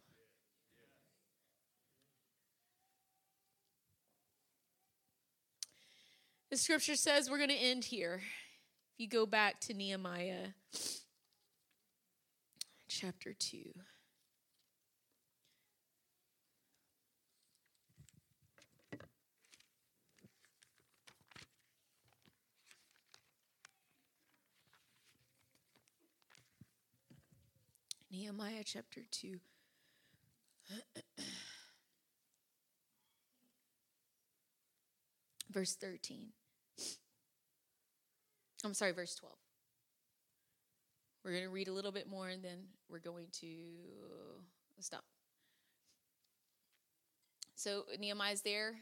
[6.53, 8.21] The scripture says we're going to end here.
[8.93, 10.49] If you go back to Nehemiah
[12.87, 13.73] chapter 2.
[28.11, 29.39] Nehemiah chapter 2.
[35.51, 36.27] Verse 13.
[38.63, 39.35] I'm sorry, verse 12.
[41.23, 42.59] We're going to read a little bit more and then
[42.89, 43.55] we're going to
[44.79, 45.03] stop.
[47.55, 48.75] So Nehemiah's there.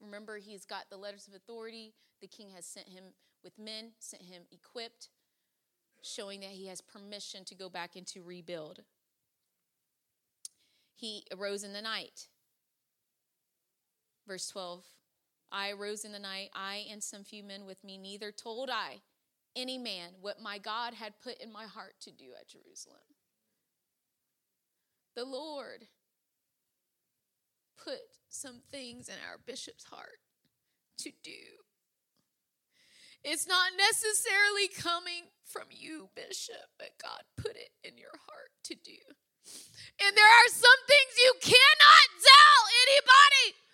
[0.00, 1.94] Remember, he's got the letters of authority.
[2.20, 3.04] The king has sent him
[3.42, 5.08] with men, sent him equipped,
[6.02, 8.82] showing that he has permission to go back and to rebuild.
[10.94, 12.28] He arose in the night.
[14.26, 14.84] Verse 12
[15.50, 19.00] I arose in the night, I and some few men with me, neither told I
[19.58, 22.96] any man what my God had put in my heart to do at Jerusalem.
[25.16, 25.86] The Lord
[27.82, 27.98] put
[28.28, 30.20] some things in our bishop's heart
[30.98, 31.64] to do.
[33.24, 38.74] It's not necessarily coming from you, Bishop, but God put it in your heart to
[38.74, 39.00] do.
[39.98, 43.67] And there are some things you cannot tell anybody.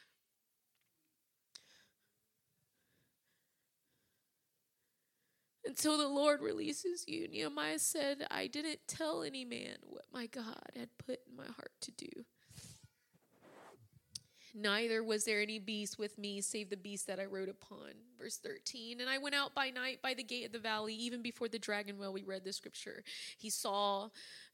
[5.66, 7.26] Until the Lord releases you.
[7.28, 11.72] Nehemiah said, I didn't tell any man what my God had put in my heart
[11.82, 12.24] to do.
[14.54, 17.90] Neither was there any beast with me save the beast that I rode upon.
[18.16, 19.00] Verse 13.
[19.00, 21.58] And I went out by night by the gate of the valley, even before the
[21.58, 22.12] dragon well.
[22.12, 23.02] We read the scripture.
[23.36, 24.04] He saw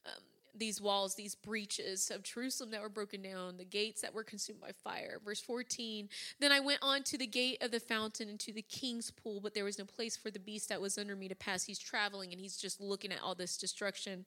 [0.07, 0.23] um,
[0.55, 4.61] these walls, these breaches of Jerusalem that were broken down, the gates that were consumed
[4.61, 5.21] by fire.
[5.25, 8.63] Verse 14 Then I went on to the gate of the fountain and to the
[8.63, 11.35] king's pool, but there was no place for the beast that was under me to
[11.35, 11.65] pass.
[11.65, 14.25] He's traveling and he's just looking at all this destruction.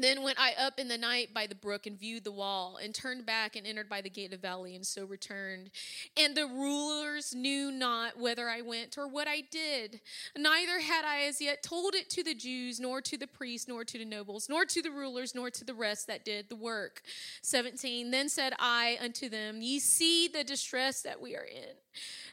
[0.00, 2.94] Then went I up in the night by the brook and viewed the wall, and
[2.94, 5.70] turned back and entered by the gate of valley, and so returned.
[6.16, 10.00] And the rulers knew not whether I went or what I did.
[10.36, 13.84] Neither had I as yet told it to the Jews, nor to the priests, nor
[13.84, 17.02] to the nobles, nor to the rulers, nor to the rest that did the work.
[17.42, 21.74] 17 Then said I unto them, Ye see the distress that we are in.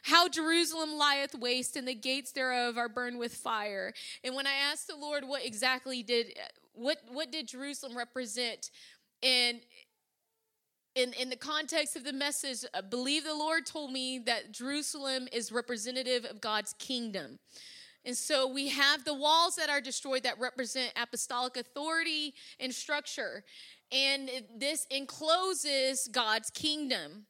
[0.02, 3.92] How Jerusalem lieth waste, and the gates thereof are burned with fire.
[4.22, 6.34] And when I asked the Lord what exactly did
[6.76, 8.70] what what did Jerusalem represent
[9.22, 9.60] in
[10.94, 15.28] in in the context of the message I believe the Lord told me that Jerusalem
[15.32, 17.38] is representative of God's kingdom.
[18.04, 23.42] And so we have the walls that are destroyed that represent apostolic authority and structure.
[23.90, 27.26] And this encloses God's kingdom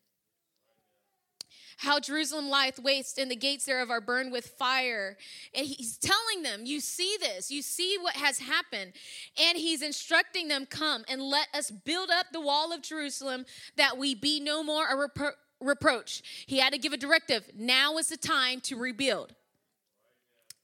[1.76, 5.16] how Jerusalem lieth waste and the gates thereof are burned with fire.
[5.54, 8.92] And he's telling them, You see this, you see what has happened.
[9.38, 13.44] And he's instructing them, Come and let us build up the wall of Jerusalem
[13.76, 16.22] that we be no more a repro- reproach.
[16.46, 17.50] He had to give a directive.
[17.56, 19.34] Now is the time to rebuild.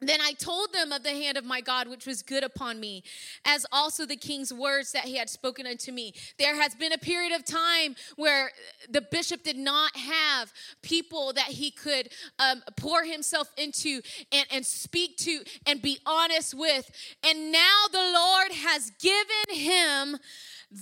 [0.02, 3.04] Then I told them of the hand of my God, which was good upon me,
[3.44, 6.12] as also the king's words that he had spoken unto me.
[6.38, 8.50] There has been a period of time where
[8.90, 14.00] the bishop did not have people that he could um, pour himself into
[14.32, 16.90] and, and speak to and be honest with.
[17.24, 20.18] And now the Lord has given him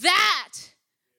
[0.03, 0.53] that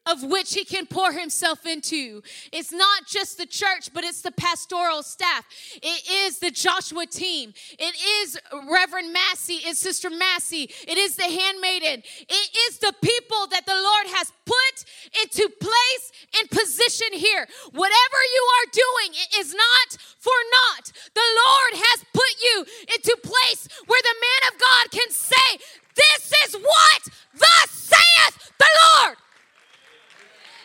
[0.06, 2.24] of which he can pour himself into.
[2.52, 5.46] It's not just the church, but it's the pastoral staff.
[5.76, 7.54] It is the Joshua team.
[7.78, 8.40] It is
[8.70, 10.70] Reverend Massey, it's Sister Massey.
[10.88, 12.02] It is the handmaiden.
[12.28, 14.76] It is the people that the Lord has put
[15.22, 17.48] into place and position here.
[17.72, 20.92] Whatever you are doing, it is not for naught.
[21.14, 25.62] The Lord has put you into place where the man of God can say,
[25.96, 27.02] This is what
[27.38, 29.18] thus saith the Lord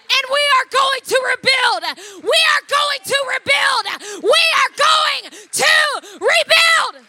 [0.09, 1.83] and we are going to rebuild.
[2.23, 3.85] We are going to rebuild.
[4.23, 5.75] We are going to
[6.15, 7.07] rebuild.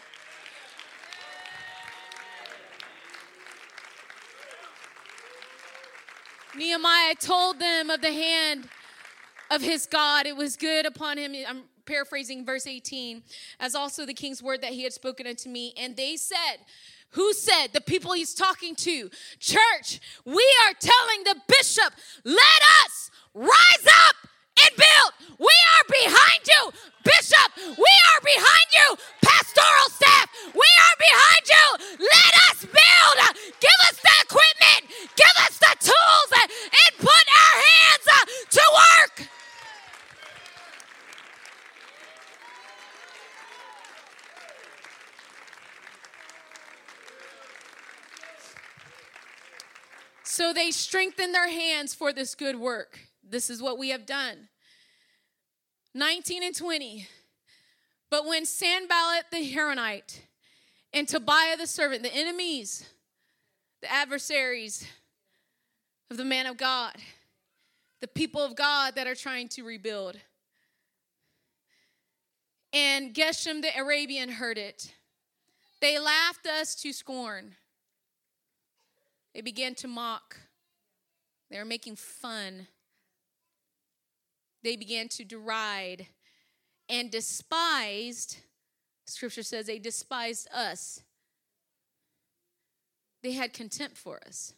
[6.56, 8.68] Nehemiah told them of the hand
[9.50, 10.26] of his God.
[10.26, 11.34] It was good upon him.
[11.48, 13.22] I'm paraphrasing verse 18,
[13.60, 15.72] as also the king's word that he had spoken unto me.
[15.78, 16.58] And they said,
[17.10, 17.68] who said?
[17.72, 19.10] The people he's talking to.
[19.38, 21.92] Church, we are telling the bishop,
[22.24, 24.16] let us rise up
[24.60, 25.36] and build.
[25.38, 26.72] We are behind you,
[27.04, 27.52] bishop.
[27.56, 30.28] We are behind you, pastoral staff.
[30.52, 31.66] We are behind you.
[32.00, 33.36] Let us build.
[33.60, 38.06] Give us the equipment, give us the tools, and put our hands
[38.50, 39.28] to work.
[50.24, 52.98] So they strengthen their hands for this good work.
[53.22, 54.48] This is what we have done.
[55.94, 57.06] 19 and 20.
[58.10, 60.18] But when Sanballat the Horonite
[60.92, 62.84] and Tobiah the servant, the enemies,
[63.82, 64.84] the adversaries
[66.10, 66.96] of the man of God,
[68.00, 70.16] the people of God that are trying to rebuild,
[72.72, 74.92] and Geshem the Arabian heard it,
[75.80, 77.54] they laughed us to scorn.
[79.34, 80.36] They began to mock.
[81.50, 82.68] They were making fun.
[84.62, 86.06] They began to deride
[86.88, 88.38] and despised.
[89.06, 91.02] Scripture says they despised us.
[93.22, 94.52] They had contempt for us,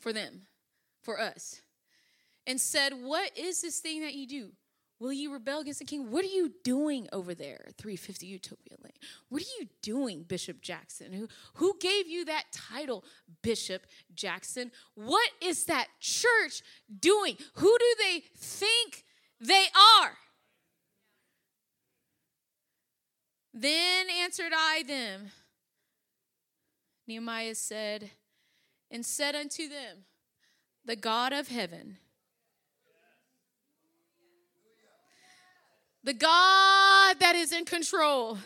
[0.00, 0.42] for them,
[1.02, 1.60] for us,
[2.46, 4.50] and said, What is this thing that you do?
[4.98, 6.10] Will you rebel against the king?
[6.10, 8.92] What are you doing over there, 350 Utopia Lane?
[9.28, 11.12] What are you doing, Bishop Jackson?
[11.12, 13.04] Who, who gave you that title,
[13.42, 14.70] Bishop Jackson?
[14.94, 16.62] What is that church
[16.98, 17.36] doing?
[17.56, 19.04] Who do they think
[19.38, 19.66] they
[20.02, 20.12] are?
[23.52, 25.30] Then answered I them.
[27.06, 28.10] Nehemiah said,
[28.90, 30.04] and said unto them,
[30.84, 31.98] The God of heaven
[36.06, 38.38] the God that is in control.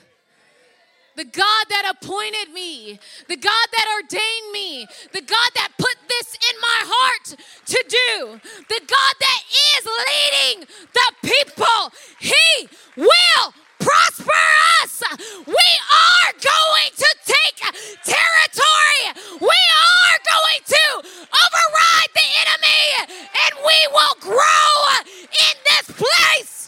[1.16, 2.98] The God that appointed me,
[3.28, 7.36] the God that ordained me, the God that put this in my heart
[7.66, 9.42] to do, the God that
[9.76, 14.40] is leading the people, He will prosper
[14.82, 15.02] us.
[15.46, 17.60] We are going to take
[18.04, 19.36] territory.
[19.38, 24.72] We are going to override the enemy, and we will grow
[25.20, 26.59] in this place.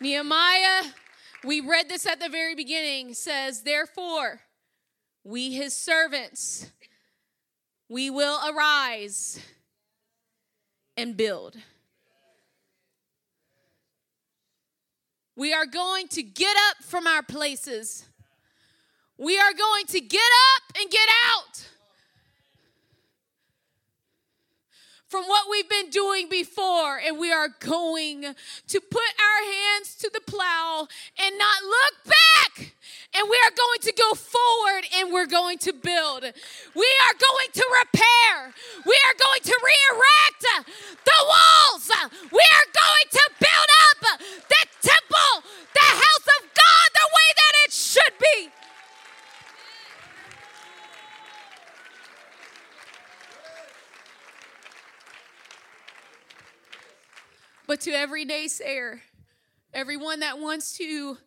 [0.00, 0.84] Nehemiah,
[1.44, 4.40] we read this at the very beginning, says, Therefore,
[5.24, 6.70] we his servants,
[7.88, 9.40] we will arise
[10.96, 11.56] and build.
[15.36, 18.06] We are going to get up from our places.
[19.18, 20.20] We are going to get
[20.56, 21.69] up and get out
[25.10, 30.08] from what we've been doing before, and we are going to put our hands to
[30.14, 30.86] the plow
[31.18, 32.72] and not look back.
[33.12, 36.22] And we are going to go forward and we're going to build.
[36.22, 38.54] We are going to repair.
[38.86, 40.70] We are going to re erect
[41.04, 41.90] the walls.
[42.30, 47.54] We are going to build up the temple, the house of God, the way that
[47.66, 48.59] it should be.
[57.70, 58.98] But to every naysayer,
[59.72, 61.18] everyone that wants to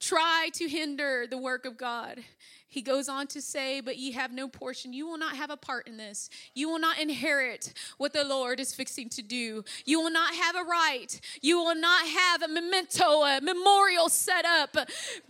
[0.00, 2.24] try to hinder the work of God,
[2.66, 4.92] he goes on to say, But ye have no portion.
[4.92, 6.28] You will not have a part in this.
[6.54, 9.62] You will not inherit what the Lord is fixing to do.
[9.84, 11.20] You will not have a right.
[11.40, 14.76] You will not have a memento, a memorial set up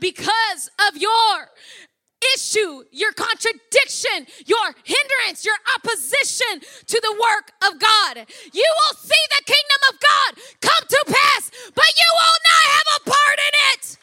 [0.00, 1.50] because of your
[2.34, 8.26] issue, your contradiction, your hindrance, your opposition to the work of God.
[8.52, 12.88] You will see the kingdom of God come to pass, but you will not have
[12.96, 13.96] a part in it.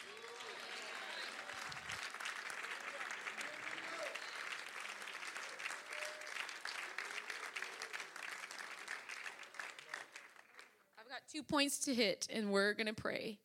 [10.98, 13.38] I've got two points to hit, and we're going to pray.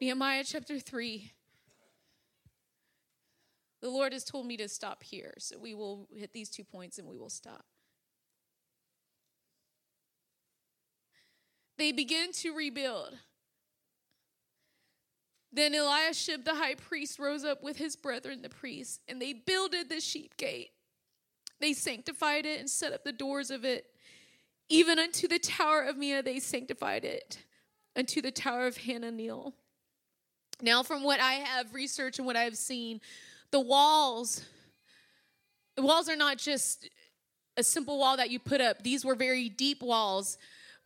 [0.00, 1.30] Nehemiah chapter 3.
[3.82, 6.98] The Lord has told me to stop here, so we will hit these two points
[6.98, 7.64] and we will stop.
[11.76, 13.18] They begin to rebuild.
[15.52, 19.88] Then Eliashib the high priest rose up with his brethren the priests, and they builded
[19.88, 20.70] the sheep gate.
[21.60, 23.86] They sanctified it and set up the doors of it.
[24.70, 27.44] Even unto the tower of Meah they sanctified it,
[27.96, 29.54] unto the tower of Hananeel.
[30.62, 33.00] Now, from what I have researched and what I've seen,
[33.50, 34.44] the walls,
[35.76, 36.88] the walls are not just
[37.56, 38.82] a simple wall that you put up.
[38.82, 40.38] These were very deep walls.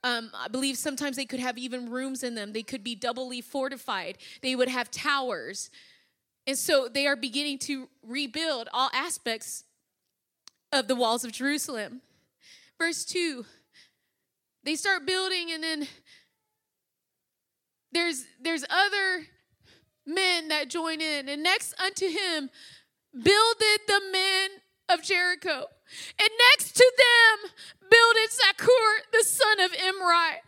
[0.03, 2.53] Um, I believe sometimes they could have even rooms in them.
[2.53, 4.19] They could be doubly fortified.
[4.43, 5.71] They would have towers.
[6.47, 9.65] And so they are beginning to rebuild all aspects
[10.73, 12.03] of the walls of Jerusalem.
[12.79, 13.45] Verse 2
[14.65, 15.87] they start building, and then
[17.93, 19.27] there's, there's other
[20.07, 21.29] men that join in.
[21.29, 22.51] And next unto him
[23.13, 24.51] builded the men
[24.89, 25.67] of Jericho.
[26.19, 27.51] And next to them
[27.91, 30.41] builded Zaccur, the son of Imri.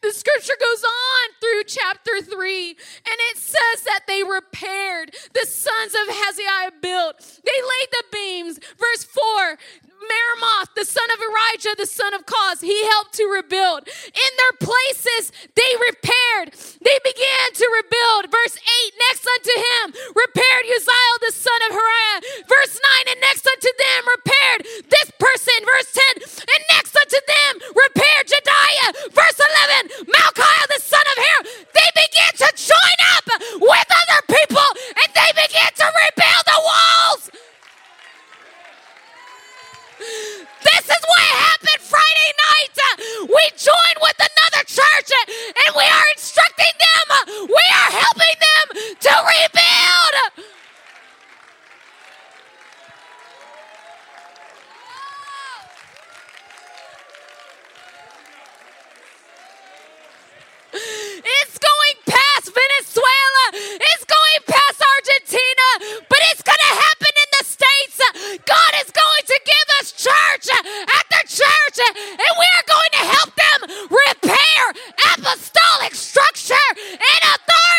[0.00, 5.14] The scripture goes on through chapter 3, and it says that they repaired.
[5.32, 7.40] The sons of Hezekiah built.
[7.44, 8.58] They laid the beams.
[8.78, 9.58] Verse 4
[10.02, 13.86] Meremoth, the son of Urijah, the son of Koz, he helped to rebuild.
[13.86, 16.54] In their places, they repaired.
[16.82, 18.30] They began to rebuild.
[18.30, 22.20] Verse 8, next unto him, repaired Uzziel, the son of Hariah.
[22.50, 22.74] Verse
[23.06, 24.60] 9, and next unto them, repaired
[24.90, 25.58] this person.
[25.62, 28.90] Verse 10, and next unto them, repaired Jediah.
[29.14, 31.38] Verse 11, Malchiah, the son of Her.
[31.74, 33.26] They began to join up
[33.60, 37.30] with other people, and they began to rebuild the walls.
[39.98, 42.76] This is what happened Friday night.
[43.28, 48.66] We joined with another church and we are instructing them, we are helping them
[49.00, 50.14] to rebuild.
[60.74, 62.50] It's going past
[63.02, 63.44] Venezuela.
[63.80, 65.68] It's going past Argentina.
[66.08, 67.96] But it's going to happen in the States.
[68.46, 70.46] God is going to give us church
[71.10, 71.78] the church.
[71.96, 74.62] And we are going to help them repair
[75.14, 77.71] apostolic structure and authority.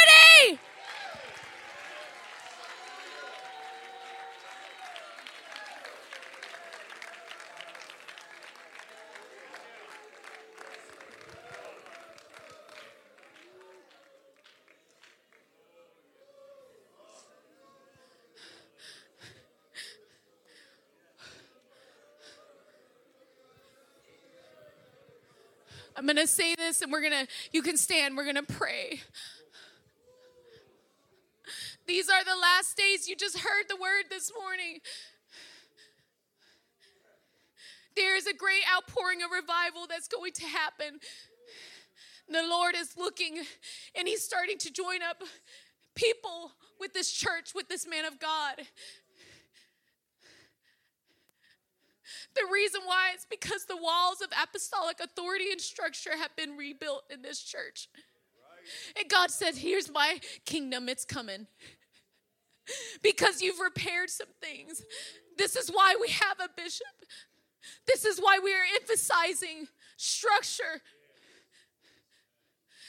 [25.95, 28.43] I'm going to say this and we're going to, you can stand, we're going to
[28.43, 29.01] pray.
[31.85, 33.07] These are the last days.
[33.07, 34.79] You just heard the word this morning.
[37.95, 40.99] There is a great outpouring of revival that's going to happen.
[42.29, 43.43] the Lord is looking
[43.95, 45.21] and He's starting to join up
[45.93, 48.55] people with this church, with this man of God.
[52.35, 57.03] The reason why is because the walls of apostolic authority and structure have been rebuilt
[57.09, 57.89] in this church.
[58.97, 61.47] And God said, Here's my kingdom, it's coming.
[63.01, 64.81] Because you've repaired some things.
[65.37, 66.87] This is why we have a bishop.
[67.85, 69.67] This is why we are emphasizing
[69.97, 70.81] structure.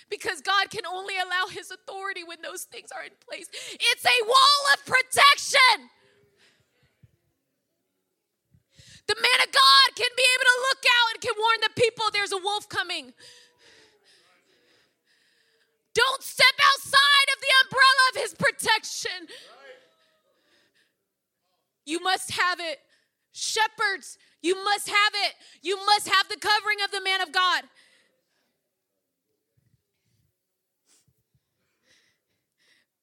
[0.09, 3.49] Because God can only allow His authority when those things are in place.
[3.73, 5.91] It's a wall of protection.
[9.07, 12.05] The man of God can be able to look out and can warn the people
[12.13, 13.13] there's a wolf coming.
[15.95, 19.29] Don't step outside of the umbrella of his protection.
[21.85, 22.81] You must have it.
[23.33, 25.35] Shepherds, you must have it.
[25.63, 27.65] You must have the covering of the man of God.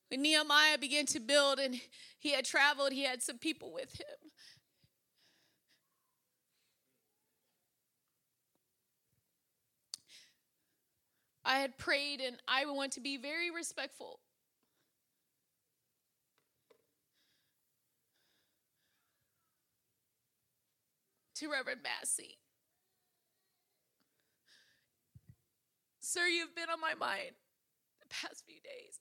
[0.09, 1.79] When Nehemiah began to build and
[2.19, 4.20] he had traveled, he had some people with him.
[11.43, 14.19] I had prayed and I want to be very respectful.
[21.35, 22.37] To Reverend Massey.
[25.99, 27.31] Sir, you've been on my mind
[28.01, 28.99] the past few days.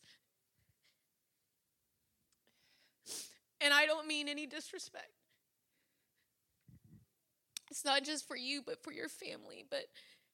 [3.61, 5.13] And I don't mean any disrespect.
[7.71, 9.65] It's not just for you, but for your family.
[9.69, 9.85] But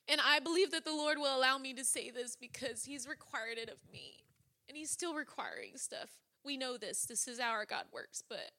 [0.09, 3.59] and I believe that the Lord will allow me to say this because He's required
[3.59, 4.24] it of me.
[4.68, 6.11] And He's still requiring stuff.
[6.44, 7.07] We know this.
[7.07, 8.22] This is how our God works.
[8.28, 8.50] But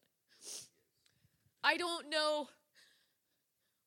[1.63, 2.49] I don't know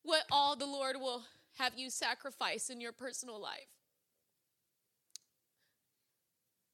[0.03, 1.23] what all the Lord will
[1.57, 3.67] have you sacrifice in your personal life.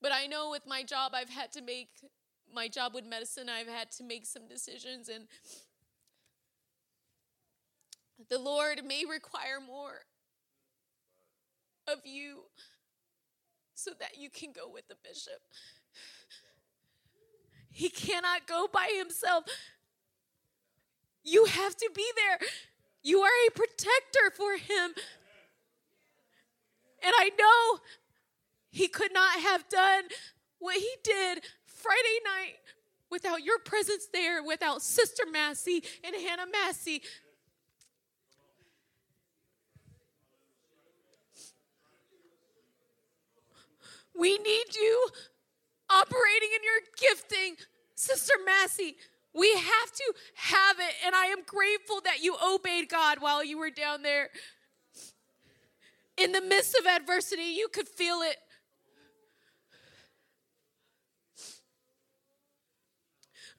[0.02, 1.90] But I know with my job, I've had to make
[2.54, 5.26] my job with medicine, I've had to make some decisions, and
[8.30, 10.07] the Lord may require more
[11.88, 12.44] of you
[13.74, 15.42] so that you can go with the bishop.
[17.70, 19.46] He cannot go by himself.
[21.24, 22.50] You have to be there.
[23.04, 24.94] You are a protector for him.
[27.04, 27.80] And I know
[28.72, 30.06] he could not have done
[30.60, 32.56] what he did Friday night
[33.10, 37.02] without your presence there, without Sister Massey and Hannah Massey
[44.18, 45.10] We need you
[45.90, 47.56] operating in your gifting.
[47.96, 48.96] Sister Massey,
[49.34, 50.96] we have to have it.
[51.06, 54.30] And I am grateful that you obeyed God while you were down there.
[56.18, 58.38] In the midst of adversity, you could feel it.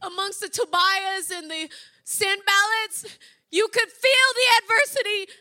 [0.02, 1.68] Amongst the Tobiahs and the
[2.04, 3.16] Sanballats,
[3.50, 5.32] you could feel the adversity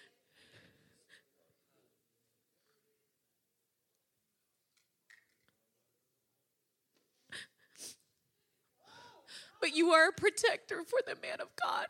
[9.67, 11.87] but you are a protector for the man of God.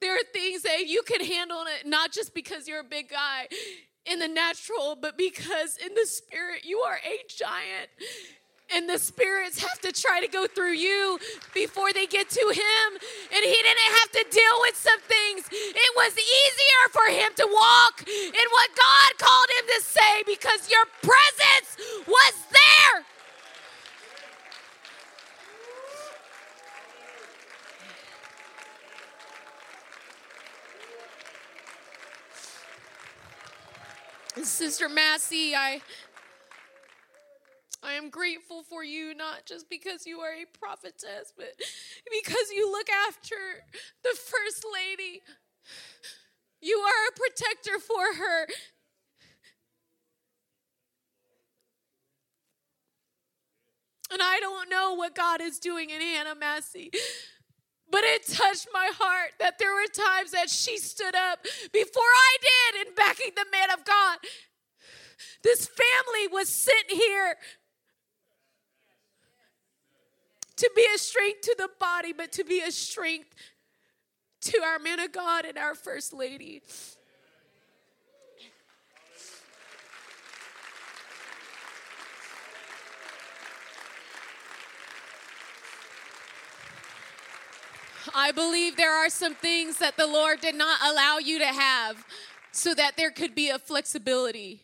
[0.00, 3.48] There are things that you can handle it not just because you're a big guy
[4.06, 7.90] in the natural, but because in the spirit you are a giant.
[8.72, 11.18] And the spirits have to try to go through you
[11.52, 12.86] before they get to him.
[13.34, 15.50] And he didn't have to deal with some things.
[15.50, 20.70] It was easier for him to walk in what God called him to say because
[20.70, 23.04] your presence was there.
[34.44, 35.80] Sister Massey, I
[37.82, 41.54] I am grateful for you, not just because you are a prophetess, but
[42.10, 43.36] because you look after
[44.02, 45.22] the First Lady.
[46.60, 48.46] You are a protector for her.
[54.12, 56.90] And I don't know what God is doing in Hannah Massey.
[57.90, 62.36] But it touched my heart that there were times that she stood up before I
[62.40, 64.18] did in backing the man of God.
[65.42, 67.36] This family was sent here
[70.56, 73.34] to be a strength to the body, but to be a strength
[74.42, 76.62] to our man of God and our first lady.
[88.14, 92.04] I believe there are some things that the Lord did not allow you to have
[92.52, 94.62] so that there could be a flexibility.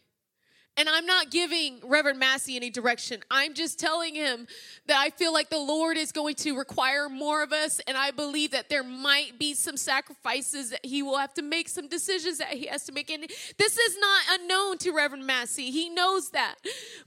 [0.79, 3.23] And I'm not giving Reverend Massey any direction.
[3.31, 4.47] I'm just telling him
[4.87, 7.81] that I feel like the Lord is going to require more of us.
[7.87, 11.69] And I believe that there might be some sacrifices that he will have to make,
[11.69, 13.11] some decisions that he has to make.
[13.11, 13.25] And
[13.59, 15.71] this is not unknown to Reverend Massey.
[15.71, 16.57] He knows that.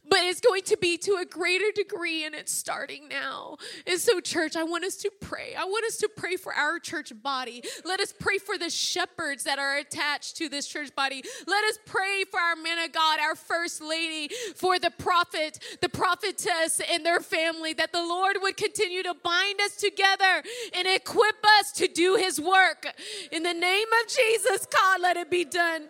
[0.08, 3.58] But it's going to be to a greater degree, and it's starting now.
[3.86, 5.54] And so, church, I want us to pray.
[5.56, 7.64] I want us to pray for our church body.
[7.86, 11.24] Let us pray for the shepherds that are attached to this church body.
[11.46, 15.90] Let us pray for our men of God, our first lady, for the prophet, the
[15.90, 21.36] prophetess, and their family, that the Lord would continue to bind us together and equip
[21.60, 22.88] us to do his work.
[23.32, 25.90] In the name of Jesus, God, let it be done.